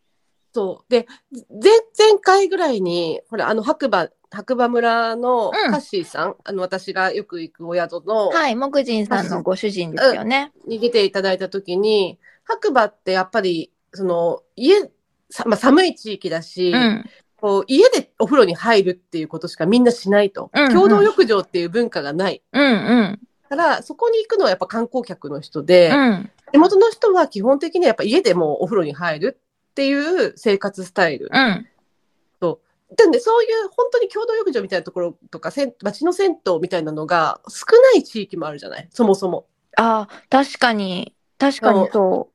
[0.53, 0.91] そう。
[0.91, 10.51] で、前、前回ぐらいに、ほら、あの、白馬、白馬村のうんカッシーさん、あの、私がよく行くお宿の、はい、木人さんのご主人ですよね。
[10.67, 14.89] に出ていただいたときに、白馬ってやっぱり、その、家、
[15.29, 17.09] さまあ、寒い地域だし、うん。
[17.41, 20.51] こう家でお風呂に入るっていうことしかみんなしないと。
[20.53, 22.43] うんうん共同浴場っていう文化がない。
[22.53, 23.19] うんうん。
[23.49, 26.29] だから、そこに行くのはやっぱ観光客の人で、うん。
[26.53, 31.29] 地元の人は基本的にやっぱ家でもうお風呂に入るっていう生活スタイル。
[31.31, 31.67] うん。
[32.95, 38.87] でね、そういう本当に共同浴場みたいなところとか、せん町の銭湯みたいなのが少ない地域もあるじゃない？
[38.91, 39.47] そもそも。
[39.77, 42.29] ああ、確かに、確かにそ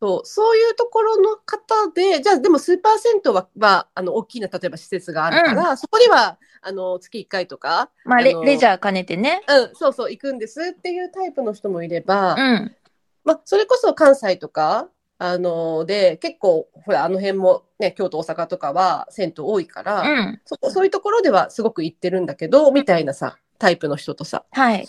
[0.00, 8.08] そうそういうところの方で、じゃあでもスーパー銭湯は、はあの大きな例えば施設があるから、そこにはあの月1回とか、う。
[8.10, 9.42] まあ、レあのレジャー兼ねてね。
[9.48, 12.76] うん、そうそう、行くんですっていうタイプの人もいれば、うん。
[13.24, 20.40] まあ、それこそ関西とか、あので、結構、ほら、あの辺もね、京都、大阪とかは銭湯多いから、うん。
[20.44, 24.86] そこそういうところではすごく行ってるんだけど、みたいなさ、タイプの人とさ、はい。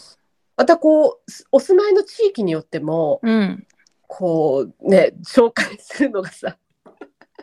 [0.58, 3.68] またこう、すお住まいの地域によっても、うん。
[4.08, 6.58] こう、ね、紹介するのがさ、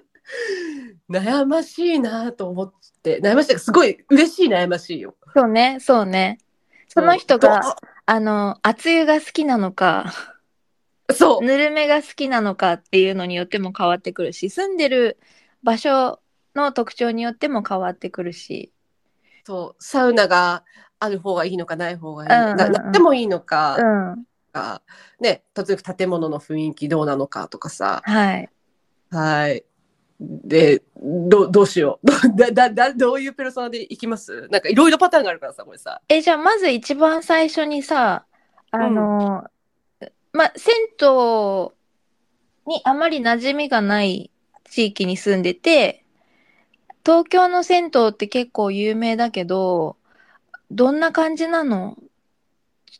[1.11, 5.15] 悩ましいなと思って、悩ましい、すごい嬉しい悩ましいよ。
[5.35, 6.39] そうね、そうね。
[6.89, 10.32] その人どが、あの、熱湯が好きなのか、
[11.11, 15.19] そう、ぬるめが好きなのかっていうのによっても変わってくるし、住んでる
[15.63, 16.21] 場所
[16.55, 18.73] の特徴によっても変わってくるし。
[19.45, 20.65] そう、サウナが
[21.01, 23.83] ある方がいいのかない方がいいのか、うんうんうんななってもいいのか、う
[24.21, 24.25] ん。
[24.53, 24.83] か、
[25.19, 28.49] ね、例えば建物の雰囲気どうなのかとかさ、はい。
[29.11, 29.65] はい。
[30.21, 32.07] で、どどうしよう。
[32.37, 34.49] どだだだどういうペルソナでいきます？
[34.49, 36.01] なんかいろいろパターンがあるからさ、これさ。
[36.09, 38.25] え、じゃあまず一番最初にさ、
[38.71, 39.45] あの、
[40.33, 41.73] まあ、銭湯
[42.67, 44.31] にあまり馴染みがない
[44.65, 46.05] 地域に住んでて、
[47.05, 49.97] 東京の銭湯って結構有名だけど、
[50.71, 51.99] どんな感じなの？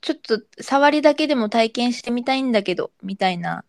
[0.01, 3.65] ちょっと触りだけでも体験してみたいんだけど、みたいな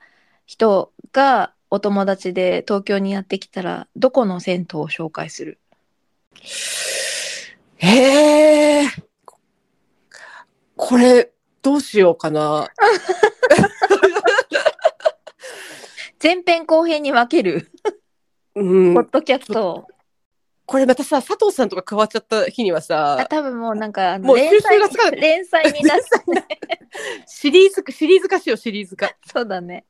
[0.46, 5.60] 人がお友達で東京にやってきたら、どこの銭湯を紹介する？
[7.78, 8.88] へえ。
[10.76, 11.32] これ、
[11.64, 12.68] どうしようかな。
[16.22, 17.72] 前編後編に分ける、
[18.56, 19.08] うんポッ。
[19.10, 19.88] ドキャストを。
[20.66, 26.46] これまたさ、佐藤さんとか変わっちゃった日にはあ、さ、多分もうなんか、もう連載がつかない連載になってね。
[27.28, 29.14] シリーズ、シリーズ化しよう、シリーズ化。
[29.26, 29.86] そうだね。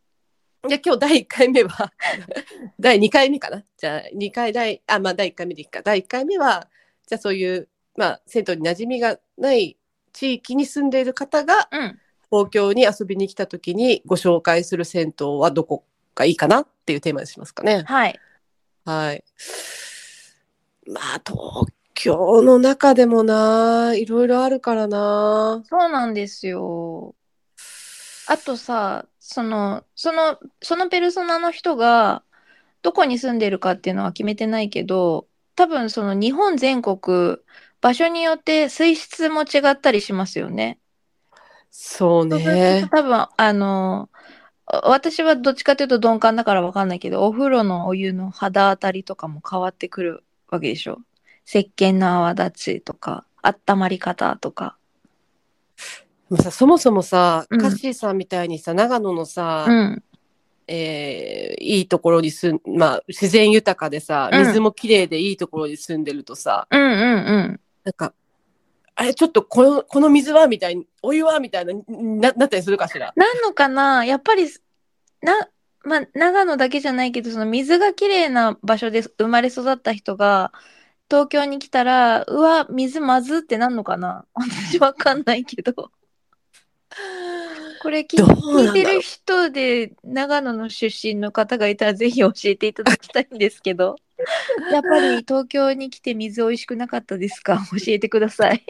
[0.67, 1.91] じゃあ今日第1回目は、
[2.79, 3.63] 第2回目かな。
[3.77, 5.81] じゃあ2回第、あ、まあ第1回目でいいか。
[5.81, 6.67] 第1回目は、
[7.07, 9.77] じゃあそういう、まあ銭湯に馴染みがない
[10.13, 11.99] 地域に住んでいる方がうん。
[12.32, 15.84] 東京に遊びに来た時にご紹介する銭湯はどこ
[16.15, 17.84] がいいかなっていうテーマにしますかね。
[17.86, 18.19] はい。
[18.86, 19.23] はい。
[20.88, 25.63] まあ東京の中でもな、いろいろあるからな。
[25.69, 27.13] そうなんですよ。
[28.28, 32.23] あとさ、その、その、そのペルソナの人が、
[32.82, 37.38] どこに住んでるかっていうのは決めてないけど、多分その日本全国、
[37.84, 40.80] 場所によって水質も違ったりしますよね。
[41.69, 42.98] そうねと。
[42.98, 44.10] 多分、あの、
[44.65, 51.00] 私はどっちかというと鈍感だからわかんないけど、お風呂のお湯の肌当たりとかも変わってくるわけでしょ。
[51.46, 54.78] 石鹸の泡立ちとか、温まり方とか。
[56.30, 60.04] もうさそもそもさ、うんカッシーさんみたいにさ、長野のさ、うん。
[60.67, 67.60] えーいいところに住ん、まあ、自然豊かでさ、うん水もきれいでいいところに住んでるとさ、うんうんうん。
[67.84, 68.13] なんか、
[68.96, 73.13] あれ、ちょっとこの、この水はみたいに、お湯はみたいな、な、なったりするかしら？
[73.15, 74.06] なんのかな？
[74.06, 74.48] やっぱり、
[75.22, 75.48] な、
[75.84, 80.54] まあ、長野だけじゃないけど、その水がきれいな場所で生まれ育った人が、
[81.10, 84.26] 東京に来たら、うわ、水まずってなんのかな？
[84.34, 85.91] 私わかんないけど。
[87.84, 93.98] これ聞聞いてる人で長野の出身の方がいたらぜひ教えていただきたいんですけど。
[94.72, 97.60] やっぱり東京に来て水美味しくなかったですか？
[97.72, 98.63] 教えてください。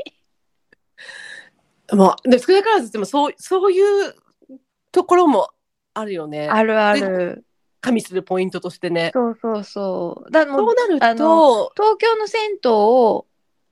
[1.93, 4.15] まあ、で少なからずでもそうそういう
[4.91, 5.49] ところも
[5.93, 6.49] あるよね。
[6.49, 7.45] あるある。
[7.81, 9.11] 加味するポイントとしてね。
[9.13, 10.31] そうそうそう。
[10.31, 13.27] だそうなるあのと、東京の銭湯を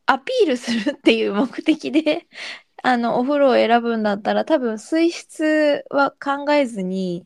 [0.06, 2.28] アピールするっていう目的で
[2.84, 7.26] あのお風呂を選ぶんだったら多分水質は考えずに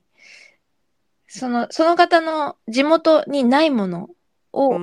[1.27, 4.09] そのその方の地元にないもの
[4.53, 4.75] うをご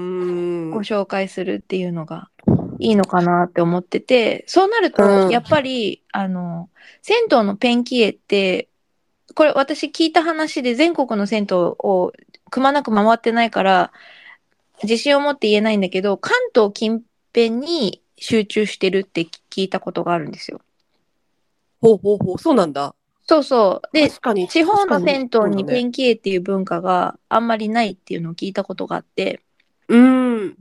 [0.82, 2.28] 紹介するっていうのが
[2.78, 4.92] いいのかなって思っててそうなるうん。
[4.92, 6.68] とやっぱり、あの
[7.00, 8.68] 銭湯のペンキ絵って
[9.34, 12.12] これ私聞いた話で全国の銭湯を
[12.50, 13.92] くまなく回ってないから
[14.82, 17.02] 自信を持って言えないんだけど関東近
[17.34, 20.62] 辺に集中してるって聞いたことがあるんですよ。
[21.82, 22.94] ほうほうほう、そうなんだ。
[23.28, 23.88] そうそう。
[23.92, 24.48] で、確かに。
[24.48, 29.40] 地方の銭湯にペンンキ絵っていう文化があんまりないっていうのを聞いたことがあって、
[29.88, 30.56] うん。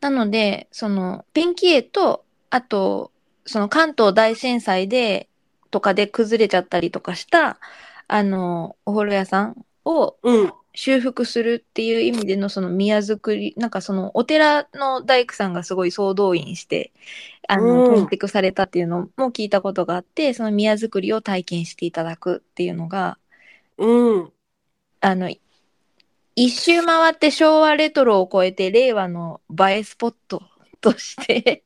[0.00, 3.12] なので、その、ペンキ絵と、あと、
[3.46, 5.28] その関東大震災で、
[5.70, 7.58] とかで崩れちゃったりとかした、
[8.08, 10.52] あの、お風呂屋さんをうん。
[10.74, 16.92] 修復するっていう意味でのその宮造り、なんかそのお寺の大工さんがすごい総動員して、
[17.48, 23.18] あの、うん建築されたっていうのも聞いたことがあって、その宮造りを体験していただくっていうのが、
[23.78, 24.32] うん。
[25.00, 25.30] あの、
[26.36, 30.42] 一周回って昭和レトロを超えて令和の映えスポット
[30.80, 31.62] として、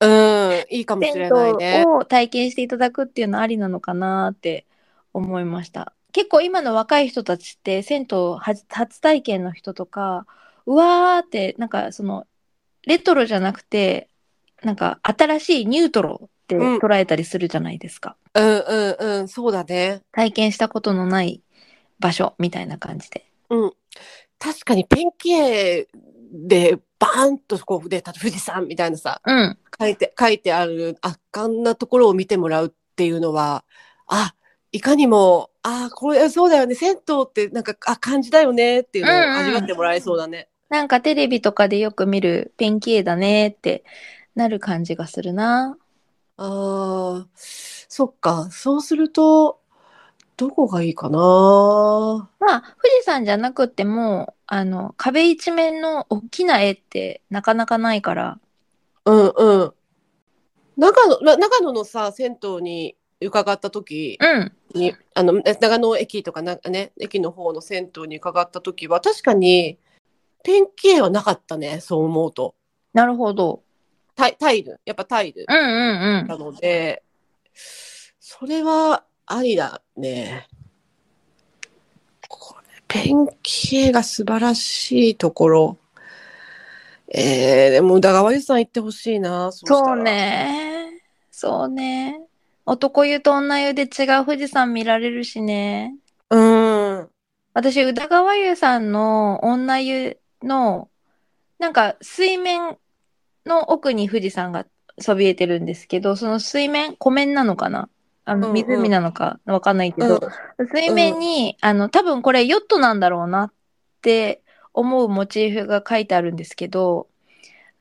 [0.00, 0.64] うん。
[0.70, 1.86] いいかもし銭れないね湯。
[1.86, 4.66] を体験していただくっていうのはありなのかなって
[5.14, 5.94] 思いました。
[6.12, 10.26] 結構今の若い人たちって銭湯初初体験の人とか、
[10.66, 12.26] うわーってなんかその
[12.86, 14.08] レトロじゃなくて、
[14.62, 18.16] なんか新しいニュートロってうん捉えたりするじゃないですか。
[18.34, 19.28] うんうんうん。
[19.28, 20.02] そうだね。
[20.12, 21.42] 体験したことのない
[21.98, 23.26] 場所みたいな感じで。
[23.50, 23.72] うん。
[24.38, 25.88] 確かにペンキ絵
[26.32, 29.58] でバーンとこうで、富士山みたいなさ、うん。
[29.78, 33.64] 書いて、書いてある圧巻なところを見てもらうっていうのは、
[34.06, 34.34] あ、
[34.72, 40.48] いかにも、あ、これ、そうだよね、銭湯ってなんか、あ、感じだよねっていうのをうんうん味わってもらえそうだね。
[40.68, 43.82] なんかテレビとかでよく見るペンキ絵だねって
[44.36, 45.76] なる感じがするな。
[46.36, 48.48] ああ、そっか。
[48.52, 49.58] そうすると、
[50.36, 51.18] どこがいいかな？
[51.18, 58.38] まあ、富士山じゃなくても、あの、壁一面の大きな絵ってなかなかないから。
[59.04, 59.72] うんうん。
[60.76, 64.52] 長野、な長野のさ、銭湯に伺った時うん。
[64.74, 69.78] に、あの、え長野駅とかな、ね、駅の方の銭湯に伺った時は、確かに、
[70.42, 72.54] ペンキ絵はなかったね、そう思うと。
[72.92, 73.62] なるほど。
[74.14, 76.26] タイタイル、やっぱタイルうんうんう。
[76.26, 77.02] なんので、
[77.54, 80.46] それはありだね。
[82.28, 85.78] これ、ペンキ絵が素晴らしいところ。
[87.12, 89.50] えー、でも宇田川湯さん行ってほしいな。
[89.52, 89.96] そう。
[89.96, 91.02] ね。
[91.30, 92.29] そうね。
[92.70, 95.96] 男湯と女湯で違う富士山見られるしね。
[96.30, 97.08] うん。
[97.52, 100.88] 私、宇田川湯さんの女湯の、
[101.58, 102.78] なんか水面
[103.44, 104.66] の奥に富士山が
[105.00, 107.88] そびえてるんですけど、その水面、湖面なのかな？
[108.24, 110.20] あの、湖なのかわかんないけうんど、
[110.72, 113.52] 水面に、あの、多分これヨットなんだろうなっ
[114.00, 117.08] て思うモチーフが書いてあるんですけど、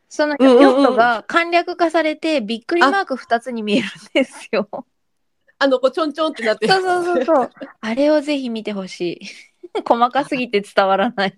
[0.10, 4.68] そのうんうんうんヨットが簡略化されてびっくりマーク2つに見えるんですよ。
[5.62, 7.50] あの、こう、ちょんちょんってなってるそうそうそうそう。
[7.82, 9.82] あれをぜひ見てほしい。
[9.86, 11.38] 細かすぎて伝わらない。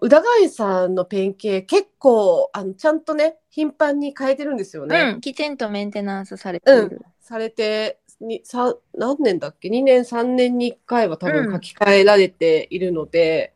[0.00, 5.12] 宇田川湯さんのペンキ絵、結構、あの、ちゃんとね、頻繁に変えてるんですよね。
[5.14, 7.00] うん、きちんとメンテナンスされている。
[7.20, 13.54] されて、にさ何年だっけ ?2 年、3年に1回は多うん分書き換えられているので、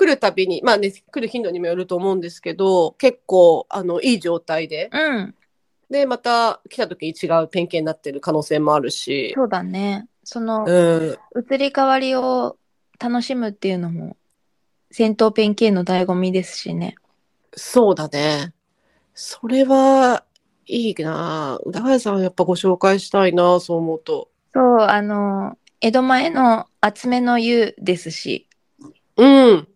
[0.00, 5.34] 来るたびに、まあね、来る頻度にもよると思うんですけど、結構、あの、いい状態で、うん、
[5.90, 10.08] で、また来た時に違うペンキになってる可能性もあるし、そうだね。
[10.24, 11.18] そのうん、
[11.52, 12.56] 移り変わりを
[12.98, 14.16] 楽しむっていうのも、
[14.90, 16.94] 戦闘ペンキ絵の醍醐味ですしね。
[17.54, 18.54] そうだね。
[19.12, 20.24] それは、
[20.66, 24.30] いいな宇田川さんはやっぱご紹介したいなそう思うと。
[24.54, 28.48] そう、あの、江戸前の厚めの湯ですし、
[29.18, 29.68] うん。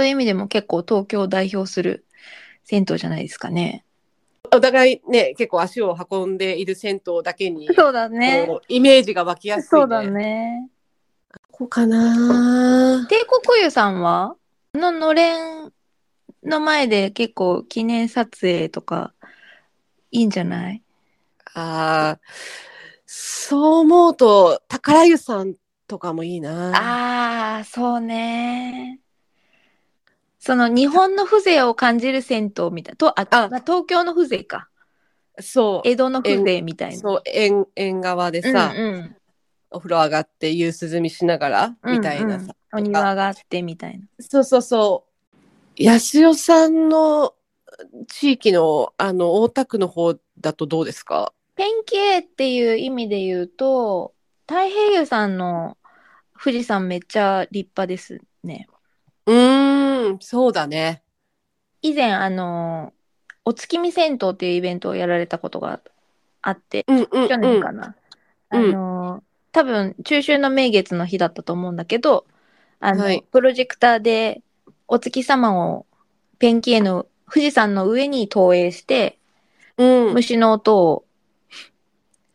[0.00, 2.06] そういう意味でも結構東京を代表する
[2.64, 3.84] 銭湯じゃないですかね。
[4.50, 8.48] お互いね、結構足を運んでいる銭湯だけに、そうだね。
[8.68, 9.68] イメージが湧きやすい、ね。
[9.68, 10.70] そうだね。
[11.52, 14.36] ここかな帝国湯さんは？
[14.72, 15.70] あののれん
[16.42, 19.12] の前で結構記念撮影とか
[20.10, 20.82] いいんじゃない？
[21.52, 22.20] ああ、
[23.04, 26.70] そう思うと、宝湯さんとかもいいな。
[26.74, 28.99] ああ、そうね。
[30.40, 32.96] その日本の風情を感じる銭湯みたいな。
[32.96, 34.68] とああまあ、東京の風情か。
[35.38, 35.88] そう。
[35.88, 36.96] 江戸の風情みたいな。
[36.96, 39.16] そう、縁、縁側でさ、うんうん
[39.72, 42.42] お風呂上がって夕涼みしながら、みたいなさ。
[42.42, 44.04] うんうんお庭があってみたいな。
[44.20, 45.04] そうそうそ
[45.76, 45.82] う。
[45.82, 47.34] 安代さんの
[48.06, 51.32] 地域の、あの、大田区の方だとどうですか？
[51.56, 54.14] ペンキ絵っていう意味で言うと、
[54.48, 55.76] 太平洋さんの
[56.40, 58.68] 富士山めっちゃ立派ですね。
[60.08, 61.02] うーん、そうだね。
[61.82, 62.92] 以前、あの、
[63.44, 65.80] お月見銭湯っていうイベントをやられたことが
[66.42, 67.28] あって、うんうん、うん。
[67.28, 67.86] 去年かな。
[67.86, 67.94] うん
[68.52, 69.22] あの、
[69.52, 72.26] 多分、中秋の名月の日だったと思うんだけど、
[72.80, 74.42] あの、はいプロジェクターで
[74.88, 75.86] お月様を
[76.38, 79.18] ペンキ絵の富士山の上に投影して、
[79.76, 80.14] うん。
[80.14, 81.04] 虫の音を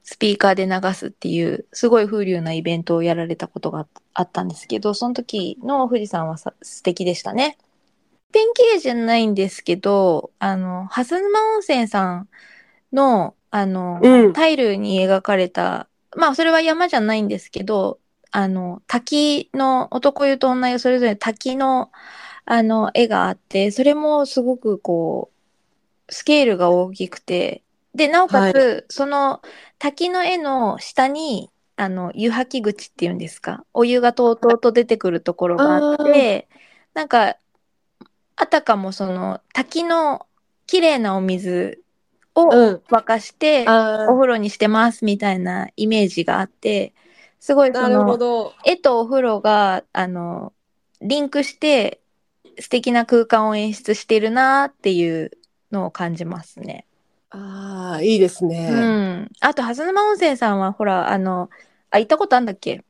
[0.07, 7.57] スピーカーで流すっていう、すごい風流なイベントをやられたことがあったんですけど、その時の富士山はさ素敵でしたね。
[8.31, 12.29] ペンキ絵じゃないんですけど、あの、蓮沼温泉さん
[12.93, 14.33] の、あの、うん。
[14.33, 17.99] タイルに描かれた、まあそれは山じゃないんですけど、
[18.29, 21.91] あの、滝の、男湯と女湯それぞれ滝の、
[22.45, 25.31] あの、絵があって、それもすごくこ
[26.07, 27.63] う、スケールが大きくて、
[27.95, 29.41] で、なおかつ、その
[29.79, 36.47] 滝の絵の下に、あの、湯吐き口っていうんですか、お湯がとうとうと出てくるところがあって、
[36.93, 37.37] なんか、
[38.35, 40.27] あたかもその滝の
[40.67, 41.83] 綺麗なお水
[42.35, 42.81] をうん。
[42.89, 46.93] 沸かして、あお風呂にしてますみたいなイメージがあって、
[47.39, 48.53] すごいあ、なるほその、ど。
[48.65, 50.53] 絵とお風呂が、あの、
[51.01, 52.01] リンクして
[52.59, 55.31] 素敵な空間を演出してるなっていう
[55.71, 56.85] のを感じますね。
[57.31, 58.71] ああ、いいですうね。
[58.71, 59.31] ん。
[59.41, 61.49] あと、蓮沼温泉さんは、ほら、あの、
[61.91, 62.83] あ、行ったことあんだっけ？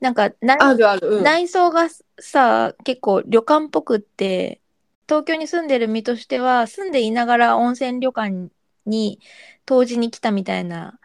[0.00, 1.08] なんか、内あるある。
[1.08, 1.24] うん。
[1.24, 4.60] 内装がさ、結構旅館っぽくって、
[5.08, 8.50] 東京に住んでる身としては、住んでいながら温泉旅館
[8.86, 9.20] に
[9.66, 10.98] 当時に来たみたいな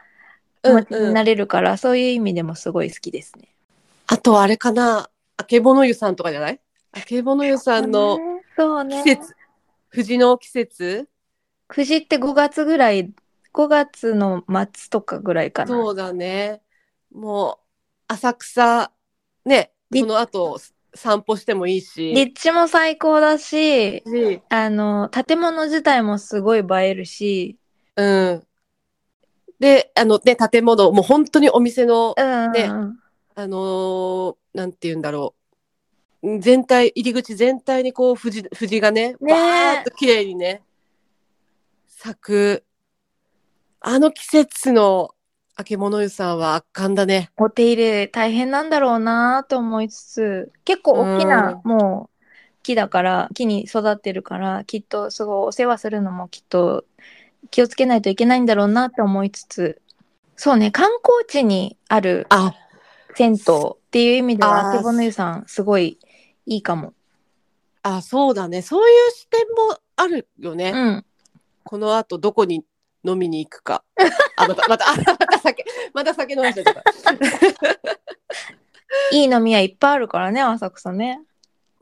[0.61, 3.49] 気持ちになれるから、そういう意味でもすごい好きですね。
[4.07, 6.59] あとあれかな、あけぼの湯さんとかじゃない？
[6.91, 8.19] あけぼの湯さんの
[8.57, 9.03] そうね。
[9.03, 9.35] 季節、
[9.89, 11.09] 藤の季節？
[11.67, 13.11] 9時って5月ぐらい、
[13.51, 15.75] 5月の末とかぐらいかな。
[15.75, 16.61] そうだね。
[17.11, 17.63] もう、
[18.07, 18.91] 浅草、
[19.45, 20.59] ね、りその後
[20.95, 22.11] 散歩してもいいし。
[22.13, 27.57] 立地も最高だし、しあの、建物自体もすごい映えるし、
[27.95, 28.47] うん。
[29.59, 32.51] で、あのね、建物、もう本当にお店の、うん。
[32.51, 32.71] ね
[33.35, 35.33] あのーなんて言うんだろ
[36.21, 36.39] う。
[36.39, 40.61] 全体、入り口全体にこう、藤、藤がね、ねバーッと綺麗にね、
[42.03, 42.65] 咲く。
[43.79, 45.11] あの季節の、
[45.55, 47.31] あけぼの湯さんは圧巻だね。
[47.37, 52.25] お手入れ大変なんだろうなと思いつつ、結構大きな、もう
[52.61, 56.83] 木だから、木に育ってるから、きっとすごいお世話するのもきっと
[57.51, 59.81] 気をつけないといけないんだろうなって思いつつ、
[60.35, 62.53] そうね、観光地にあるあ、
[63.15, 63.39] 銭湯っ
[63.91, 65.99] ていう意味では、あけぼの湯さん、すごい
[66.45, 66.93] いいかも。
[67.81, 68.61] あ、そうだね。
[68.61, 70.71] そういう視点もあるよね。
[70.75, 71.05] うん。
[71.63, 72.63] この後どこに
[73.03, 73.83] 飲みに行くか。
[74.37, 76.83] あ、また、また、あまた酒、また酒飲ませちゃった。
[79.11, 81.21] いい飲み屋いっぱいあるからね、浅草ね。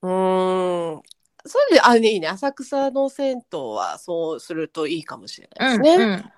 [0.01, 1.01] うーん。
[1.45, 2.27] そういうのあ、ね、いいね。
[2.27, 6.03] 浅草の銭湯はそうするといいかもしれないですね。
[6.03, 6.31] うん。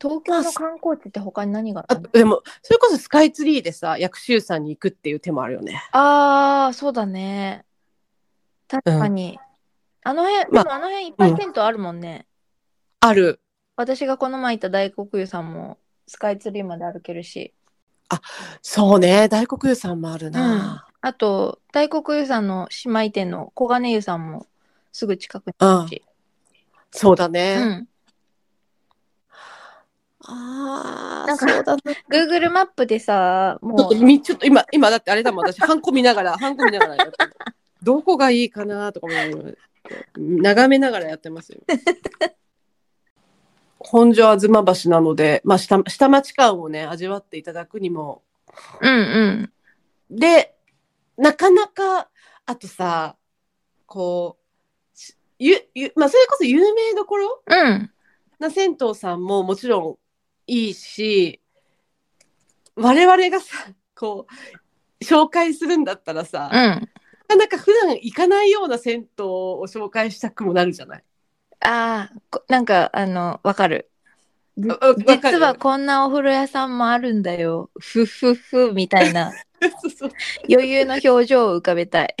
[0.00, 2.08] 東京の観光地って他に何がああるの？
[2.10, 5.82] でも、それこそスカイツリーでさ、薬師湯さんに行くっていう手もあるよね。
[5.92, 7.64] ああ、そうだね。
[8.68, 9.38] 確かに。
[10.02, 12.26] あの辺、まあでもあの辺いっぱい銭湯あるもんね。
[13.00, 13.40] ある。
[13.76, 17.52] 私がこの前行った大黒湯さんもスカイツリーまで歩けるし。
[18.62, 19.28] そうね。
[19.28, 20.86] 大黒湯さんもあるな。
[21.00, 24.46] あと、大黒湯さんの姉妹店の小金湯さんも
[24.92, 26.02] すぐ近くにあるし。
[26.90, 27.58] そうだうね。
[27.58, 27.88] ん。
[30.28, 31.82] ああ、なんかそうだね。
[32.10, 36.96] Google マップでさ、ちょっもう、ちょっと今、今だってあれだもん、私、ハンコ見ながら、ハンコ見ながら
[37.82, 39.14] どこがいいかなとかも
[40.16, 41.60] 眺めながらやってますよ。
[43.88, 48.22] 本所吾妻橋なので、まあ下、下町感をね、味わっていただくにも。
[48.80, 49.50] うん
[50.10, 50.18] うん。
[50.18, 50.56] で、
[51.16, 52.10] なかなか、
[52.46, 53.16] あとさ、
[53.86, 54.38] こ
[54.94, 57.42] う、しゆ、ゆ、まあ、それこそ有名どころ？
[57.46, 57.90] うん。
[58.40, 59.96] な銭湯さんももちろん
[60.46, 61.40] いいし、
[62.74, 64.26] 我々がさ、こ
[65.00, 66.58] う、紹介するんだったらさ、うん。
[66.58, 66.80] な
[67.28, 71.04] かなか普段行かないような銭湯を紹介したくもなるじゃない？
[71.60, 73.90] ああ、こなんか、あの、わかる。
[74.58, 77.68] 実はこんなお風呂屋さんもあるんだよ。
[77.78, 79.32] ふっふっふみたいな
[80.50, 82.16] 余裕の表情を浮かべたい。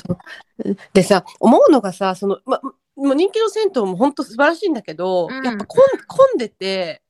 [0.94, 2.60] でさ思うのがさその、ま、
[2.96, 7.02] もう人気の銭湯も本当素晴らしいんだけど、うんやっぱ混ん混んでて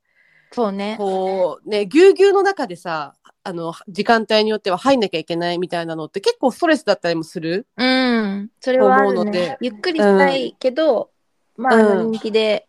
[0.51, 0.97] そうね。
[0.99, 7.69] こうねぎゅうぎゅうの中でさあの時間帯によっては入んなきゃいけないみたいなのって結構ストレスだったりもする？
[7.77, 8.51] うん。
[8.61, 9.59] それはある思うのでね。
[9.61, 11.11] ゆっくりしたいけど、
[11.57, 12.69] まあ、人気で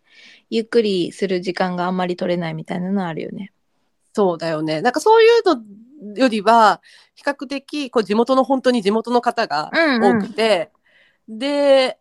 [0.49, 3.53] ゆっくりする時間があんまり取れないみたいなのはあるよね。
[4.13, 6.81] そうだよねなんかそういうのよりは
[7.15, 10.71] 比較的こう地元の本当に地元の方がうん、多くて、
[11.27, 11.97] で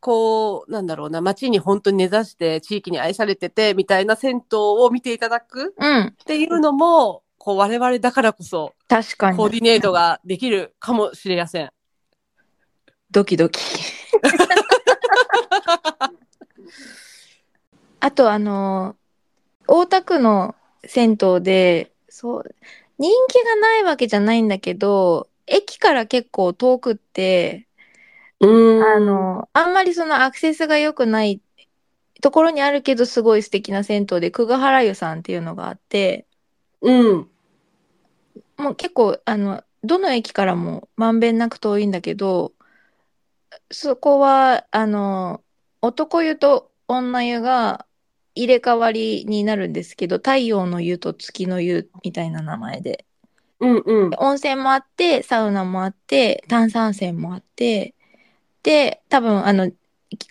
[0.00, 6.00] こうなんだろうな街に本当に根ざして地域に愛されててみたいな銭湯を見ていただくうん。
[6.06, 9.36] っていうのもこう我々だからこそ確かに。
[9.36, 11.70] コーディネートができるかもしれません。
[13.10, 13.60] ドキドキ。
[18.00, 18.96] あと、あの、
[19.66, 20.54] 大田区の
[20.84, 22.54] 銭湯で、そう、
[22.98, 27.66] 人気がないわけじゃないんだけど、駅から結構遠くって、
[28.40, 28.46] う
[28.80, 28.82] ん。
[28.84, 31.40] あの、あんまりそのアクセスが良くない
[32.20, 36.26] ところにあるけど、すごい素敵な銭湯で、久我原湯さんっていうのがあって、
[36.80, 37.28] うん。
[38.56, 42.52] もう結構、あの、どの駅からもまんべんなく遠いんだけど、
[43.70, 45.42] そこは、あの、
[45.82, 47.86] 男湯と女湯が
[48.34, 53.04] 入れ替わりになるんですけど、太陽の湯と月の湯みたいな名前で。
[53.60, 57.94] うんうん温泉もあって、サウナもあって、炭酸泉もあって、
[58.62, 59.70] で、多分、あの、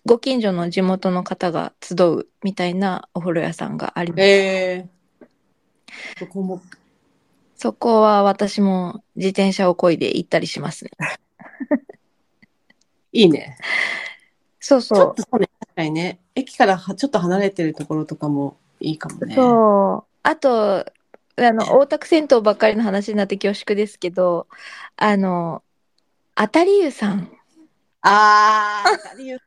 [0.05, 4.21] ご近所の地元の方が集うみたいなお風呂屋さんがあります。
[4.23, 6.61] えー、そこも
[7.57, 10.91] そこは私も自転車を漕いで行ったりしますね。
[13.17, 13.57] いいね。
[14.59, 15.11] そうちょそう。
[15.13, 19.33] っとそうね確かにね駅からはちょっと離れてるところとかもいいかもね。
[19.33, 20.07] そう。
[20.21, 20.85] あと、あ
[21.37, 24.47] の、大田区銭湯ばっかりの話になって恐縮ですけど、
[24.97, 25.63] あの、
[26.35, 27.31] 当たり湯さん。
[28.01, 29.39] ああ当たり湯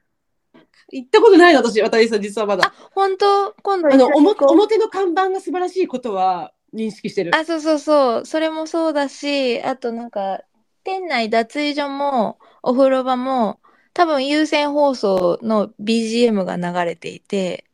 [0.93, 2.75] 行ったことないの私渡さん実はまだ。
[2.93, 3.55] 本当？
[3.63, 7.31] 今度あの表表の看板が素晴らしいことは認識してる。
[7.37, 8.27] あ、そうそうそう。
[8.27, 10.41] それもそうだし、あとなんか、
[10.83, 13.60] 店内脱衣所もお風呂場も、
[13.93, 17.65] 多分有線放送の BGM が流れていて、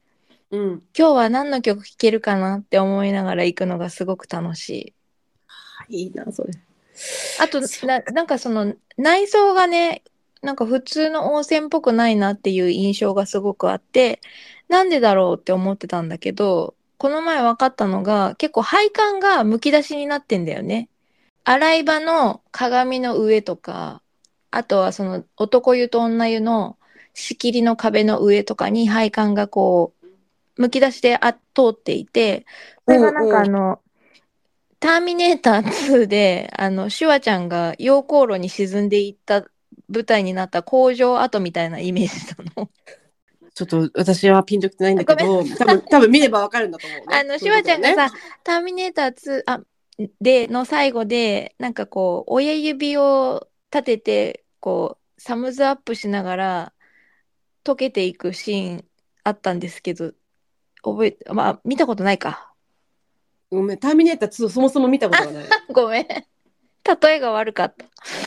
[0.51, 0.71] うん。
[0.97, 4.95] 今日は何の曲聴けるかなって思いながら行くのがすごく楽し
[5.89, 5.99] い。
[6.05, 6.51] いいなそれ。
[7.41, 10.03] あと、な、なんかその内装がね、
[10.43, 14.21] なんか普通の温泉っぽくないなっていう印象がすごくあって、
[14.69, 20.89] なんでだろうって思ってたんだけど、この前分かったのが、結構配管がむき出しになってんだよね。
[21.45, 24.03] 洗い場の鏡の上とか、
[24.57, 26.77] あとはその男湯と女湯の
[27.15, 30.07] 仕切りの壁の上とかに配管がこう、
[30.57, 31.39] むき出しであ通
[31.71, 32.47] っていて、
[32.87, 33.81] それがなんかあの、
[34.81, 39.45] ターミネーター2で、あの、シュワちゃんが溶鉱炉に沈んでいった
[39.89, 42.71] 舞台になった工場跡みたいなイメージなの。
[43.55, 47.05] ちょっと私はピンときてないんだけど、多分多分見ればわかるんだと思う、ね。
[47.17, 48.11] あの、シュワちゃんがさ、
[48.45, 49.61] ターミネーター2、あ、
[50.21, 56.73] で、の最後で、なんかこう、親指を立てて、こう、サムズアップしながら、
[57.65, 58.85] 溶けていくシーン
[59.25, 60.13] あったんですけど、
[60.83, 62.53] 覚え、まあ、見たことないか。
[63.51, 65.45] ごめん、ターミネーター2そもそも見たことがない。
[65.73, 66.07] ごめん。
[66.07, 67.85] 例えが悪かった。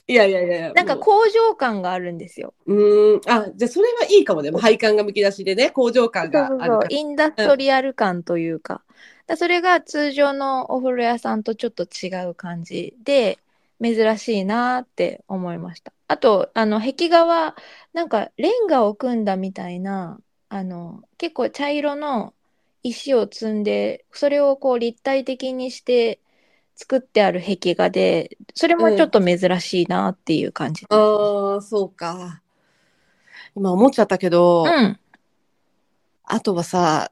[0.07, 0.73] いやいやいや。
[0.73, 2.53] なんかも工場感があるんですよ。
[2.65, 4.51] うん、あ、じゃあそれはいいかもね。
[4.51, 6.87] もう配管がむき出しでね、工場感そうがそうそうあるか、ら。
[6.89, 8.81] インダストリアル感というか、
[9.27, 13.39] だそれが通常のお風呂屋さんとちょっと違う感じで、
[13.81, 15.93] 珍しいなって思いました。
[16.09, 17.55] あと、あの、壁画は、
[17.93, 22.33] なんか、レンガを組んだみたいな、あの、結構茶色の
[22.81, 26.19] 石を積んで、それをこう立体的にして
[26.75, 30.87] 作ってある壁画で、それもちょっと珍しいなっていう感じ。
[30.89, 32.41] ああ、そうか。
[33.55, 34.99] 今思っちゃったけど、うん。
[36.23, 37.11] あとはさ、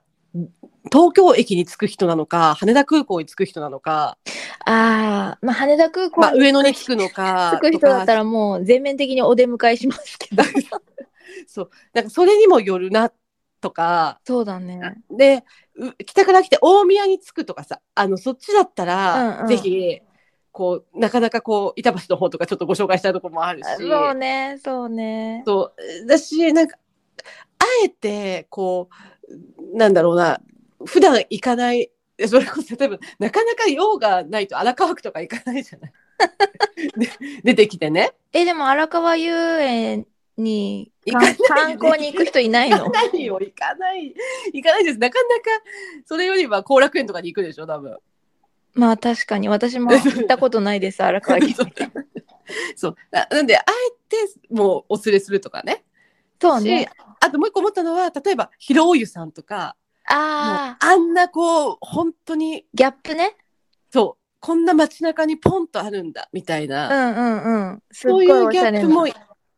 [0.91, 4.17] 東京駅に着く人なのか、羽田空港に着く人なのか、
[4.65, 8.19] ああ、まあ、羽田空港まあ、に上野に着くのか、着く人だったら。
[8.19, 10.43] らもう全面的にお出迎えしますけど。
[11.47, 11.69] そう。
[11.93, 13.11] なんかそれにもよるな、
[13.61, 15.01] とか、そうだね。
[15.09, 15.43] で、
[15.75, 19.99] う北から来て大宮に着くとかさ、あの、そっちだったら、うんうんぜひ、
[20.51, 25.43] こう、なかなかこう、板橋の方とかちょっとご紹介したいところもあるし、そうね、そうね。
[25.45, 25.71] そ
[26.03, 26.77] う、だし、なんか、
[27.59, 30.41] あえて、こう、なんだろうな、
[30.85, 31.91] 普段行かない、
[32.27, 35.93] それこそ例えば、なかなか用がないと荒川区とか行かないじゃない。
[36.97, 37.09] で
[37.43, 38.13] 出てきてね。
[38.33, 40.07] え、でも荒川遊園
[40.37, 40.91] に
[41.45, 44.13] 観光に行く人いない行かのないよ、行かない。
[44.53, 44.99] 行かないです。
[44.99, 45.43] なかなか、
[46.05, 47.97] それよりは後楽園とかに行くでしょ、多分。
[48.73, 51.55] まあ確かに私も行ったことないです、 荒川駅。
[52.75, 52.95] そう。
[53.11, 53.65] ななんで、あえ
[54.07, 54.17] て、
[54.53, 55.83] もう、お連れするとかね。
[56.39, 56.89] そうねし。
[57.19, 59.75] あともう一個思ったのは、例えば、広尾湯さんとか、
[60.07, 63.35] ああ、あんなこう、本当に、ギャップね。
[63.91, 67.83] そう、こんな街中にポンとあるんだ、みたいうな、んうんうん。
[67.91, 69.05] すっごいそういうギャップも、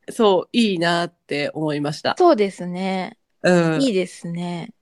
[0.10, 2.16] そう、いいなって思いました。
[2.18, 3.18] そうですね。
[3.44, 3.82] うん。
[3.82, 4.74] いいですね。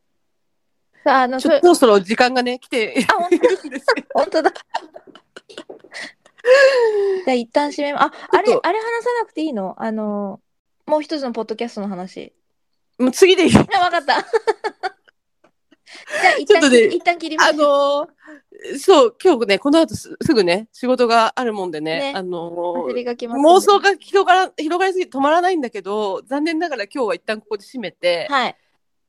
[1.03, 4.07] さあ、あの、ちょっと、そろそろ時間がね、来てあ、本いるんですけど。
[4.13, 4.51] 当本当だ。
[7.25, 9.75] じゃあ一旦締めま、あ、あれ、あれ話さなくていいの？
[9.77, 10.39] あの、
[10.85, 12.33] もう一つのポッドキャストの話。
[12.97, 13.51] もう次でいい。
[13.75, 14.25] あ、わかった。
[16.45, 17.53] ちょっとね一旦切りましあ。
[17.53, 18.07] のー
[18.79, 22.51] そう、今日ね、この後すすぐね、仕事があるもんでね、ねあの
[22.87, 28.55] 焦ーりがきますんで妄想が広がら広がりすぎて止まらないんだけど、残念ながら今日は一旦ここで締めて、はい。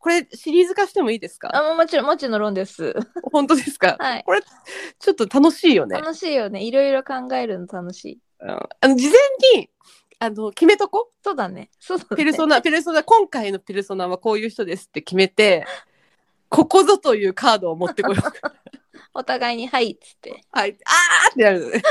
[0.01, 1.51] これシリーズ化してもいいですか？
[1.57, 2.95] あ、もちろん、もちろんです。
[3.33, 5.97] 本当ですか、はいこれ、ちょっと楽しいよね。
[5.97, 6.63] 楽しいよね。
[6.63, 8.19] いろいろ考えるの楽しい。
[8.41, 9.71] うんあの事前に、
[10.21, 11.11] あの、決めとこ？
[11.25, 11.71] そうだね。
[11.81, 12.17] そうだね。
[12.17, 15.67] ペルソナ、ペルソナ、今回のペルソナはこういう人ですって決めて、
[16.49, 18.33] ここぞというカードを持ってこよう。
[19.15, 20.45] お互いに、はい、っつって。
[20.53, 20.77] はい。
[20.85, 21.83] あーってなるのね。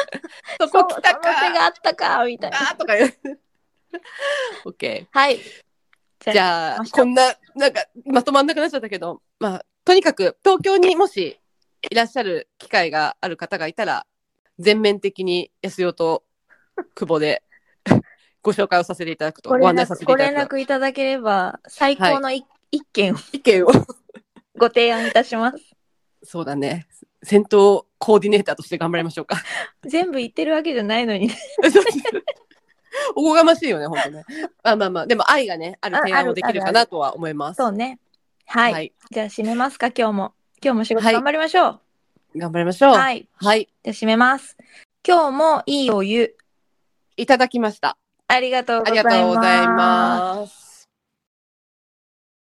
[0.59, 2.57] そこ来たかその手があったか、みたいな。
[2.57, 3.39] あーとか言う。
[4.65, 5.37] オッケはい。
[5.37, 6.31] ー。
[6.31, 11.39] じゃあこんな、なんか、まとまんなくなっちゃったけど、まあ、とにかく、東京にもし
[11.89, 14.05] いらっしゃる機会がある方がいたら、
[14.59, 16.23] 全面的に安代と
[16.95, 17.43] 久保で
[18.41, 20.55] ご紹介をさせていただくと、ご連ご案内させ絡ていただくと。
[20.55, 23.69] 絡いただければ、最高のい一件を意見を。
[24.57, 25.57] ご提案いたします。
[26.23, 26.87] そうだね。
[27.23, 29.37] 戦闘コーディネーターとして頑張りましょうか。
[29.83, 31.29] 全部言ってるわけじゃないのに。
[33.15, 34.23] おこがましいよね、本当ね。
[34.63, 37.57] あまあまあ、でも愛がね、ある提案をできるかなとは思います。
[37.57, 37.99] そうね。
[38.45, 38.73] はい。
[38.73, 38.93] はい。
[39.11, 40.33] じゃあ締めますか、今日も。
[40.63, 41.79] 今日も仕事はい頑張りましょう。
[42.35, 42.91] 頑張りましょう。
[42.91, 43.19] ははい。
[43.19, 43.25] い。
[43.35, 44.57] じゃあ締めます。
[45.07, 46.35] 今日もいいお湯。
[47.17, 47.97] いただきました。
[48.27, 49.03] ありがとうごあり。
[49.03, 50.66] がとうございます。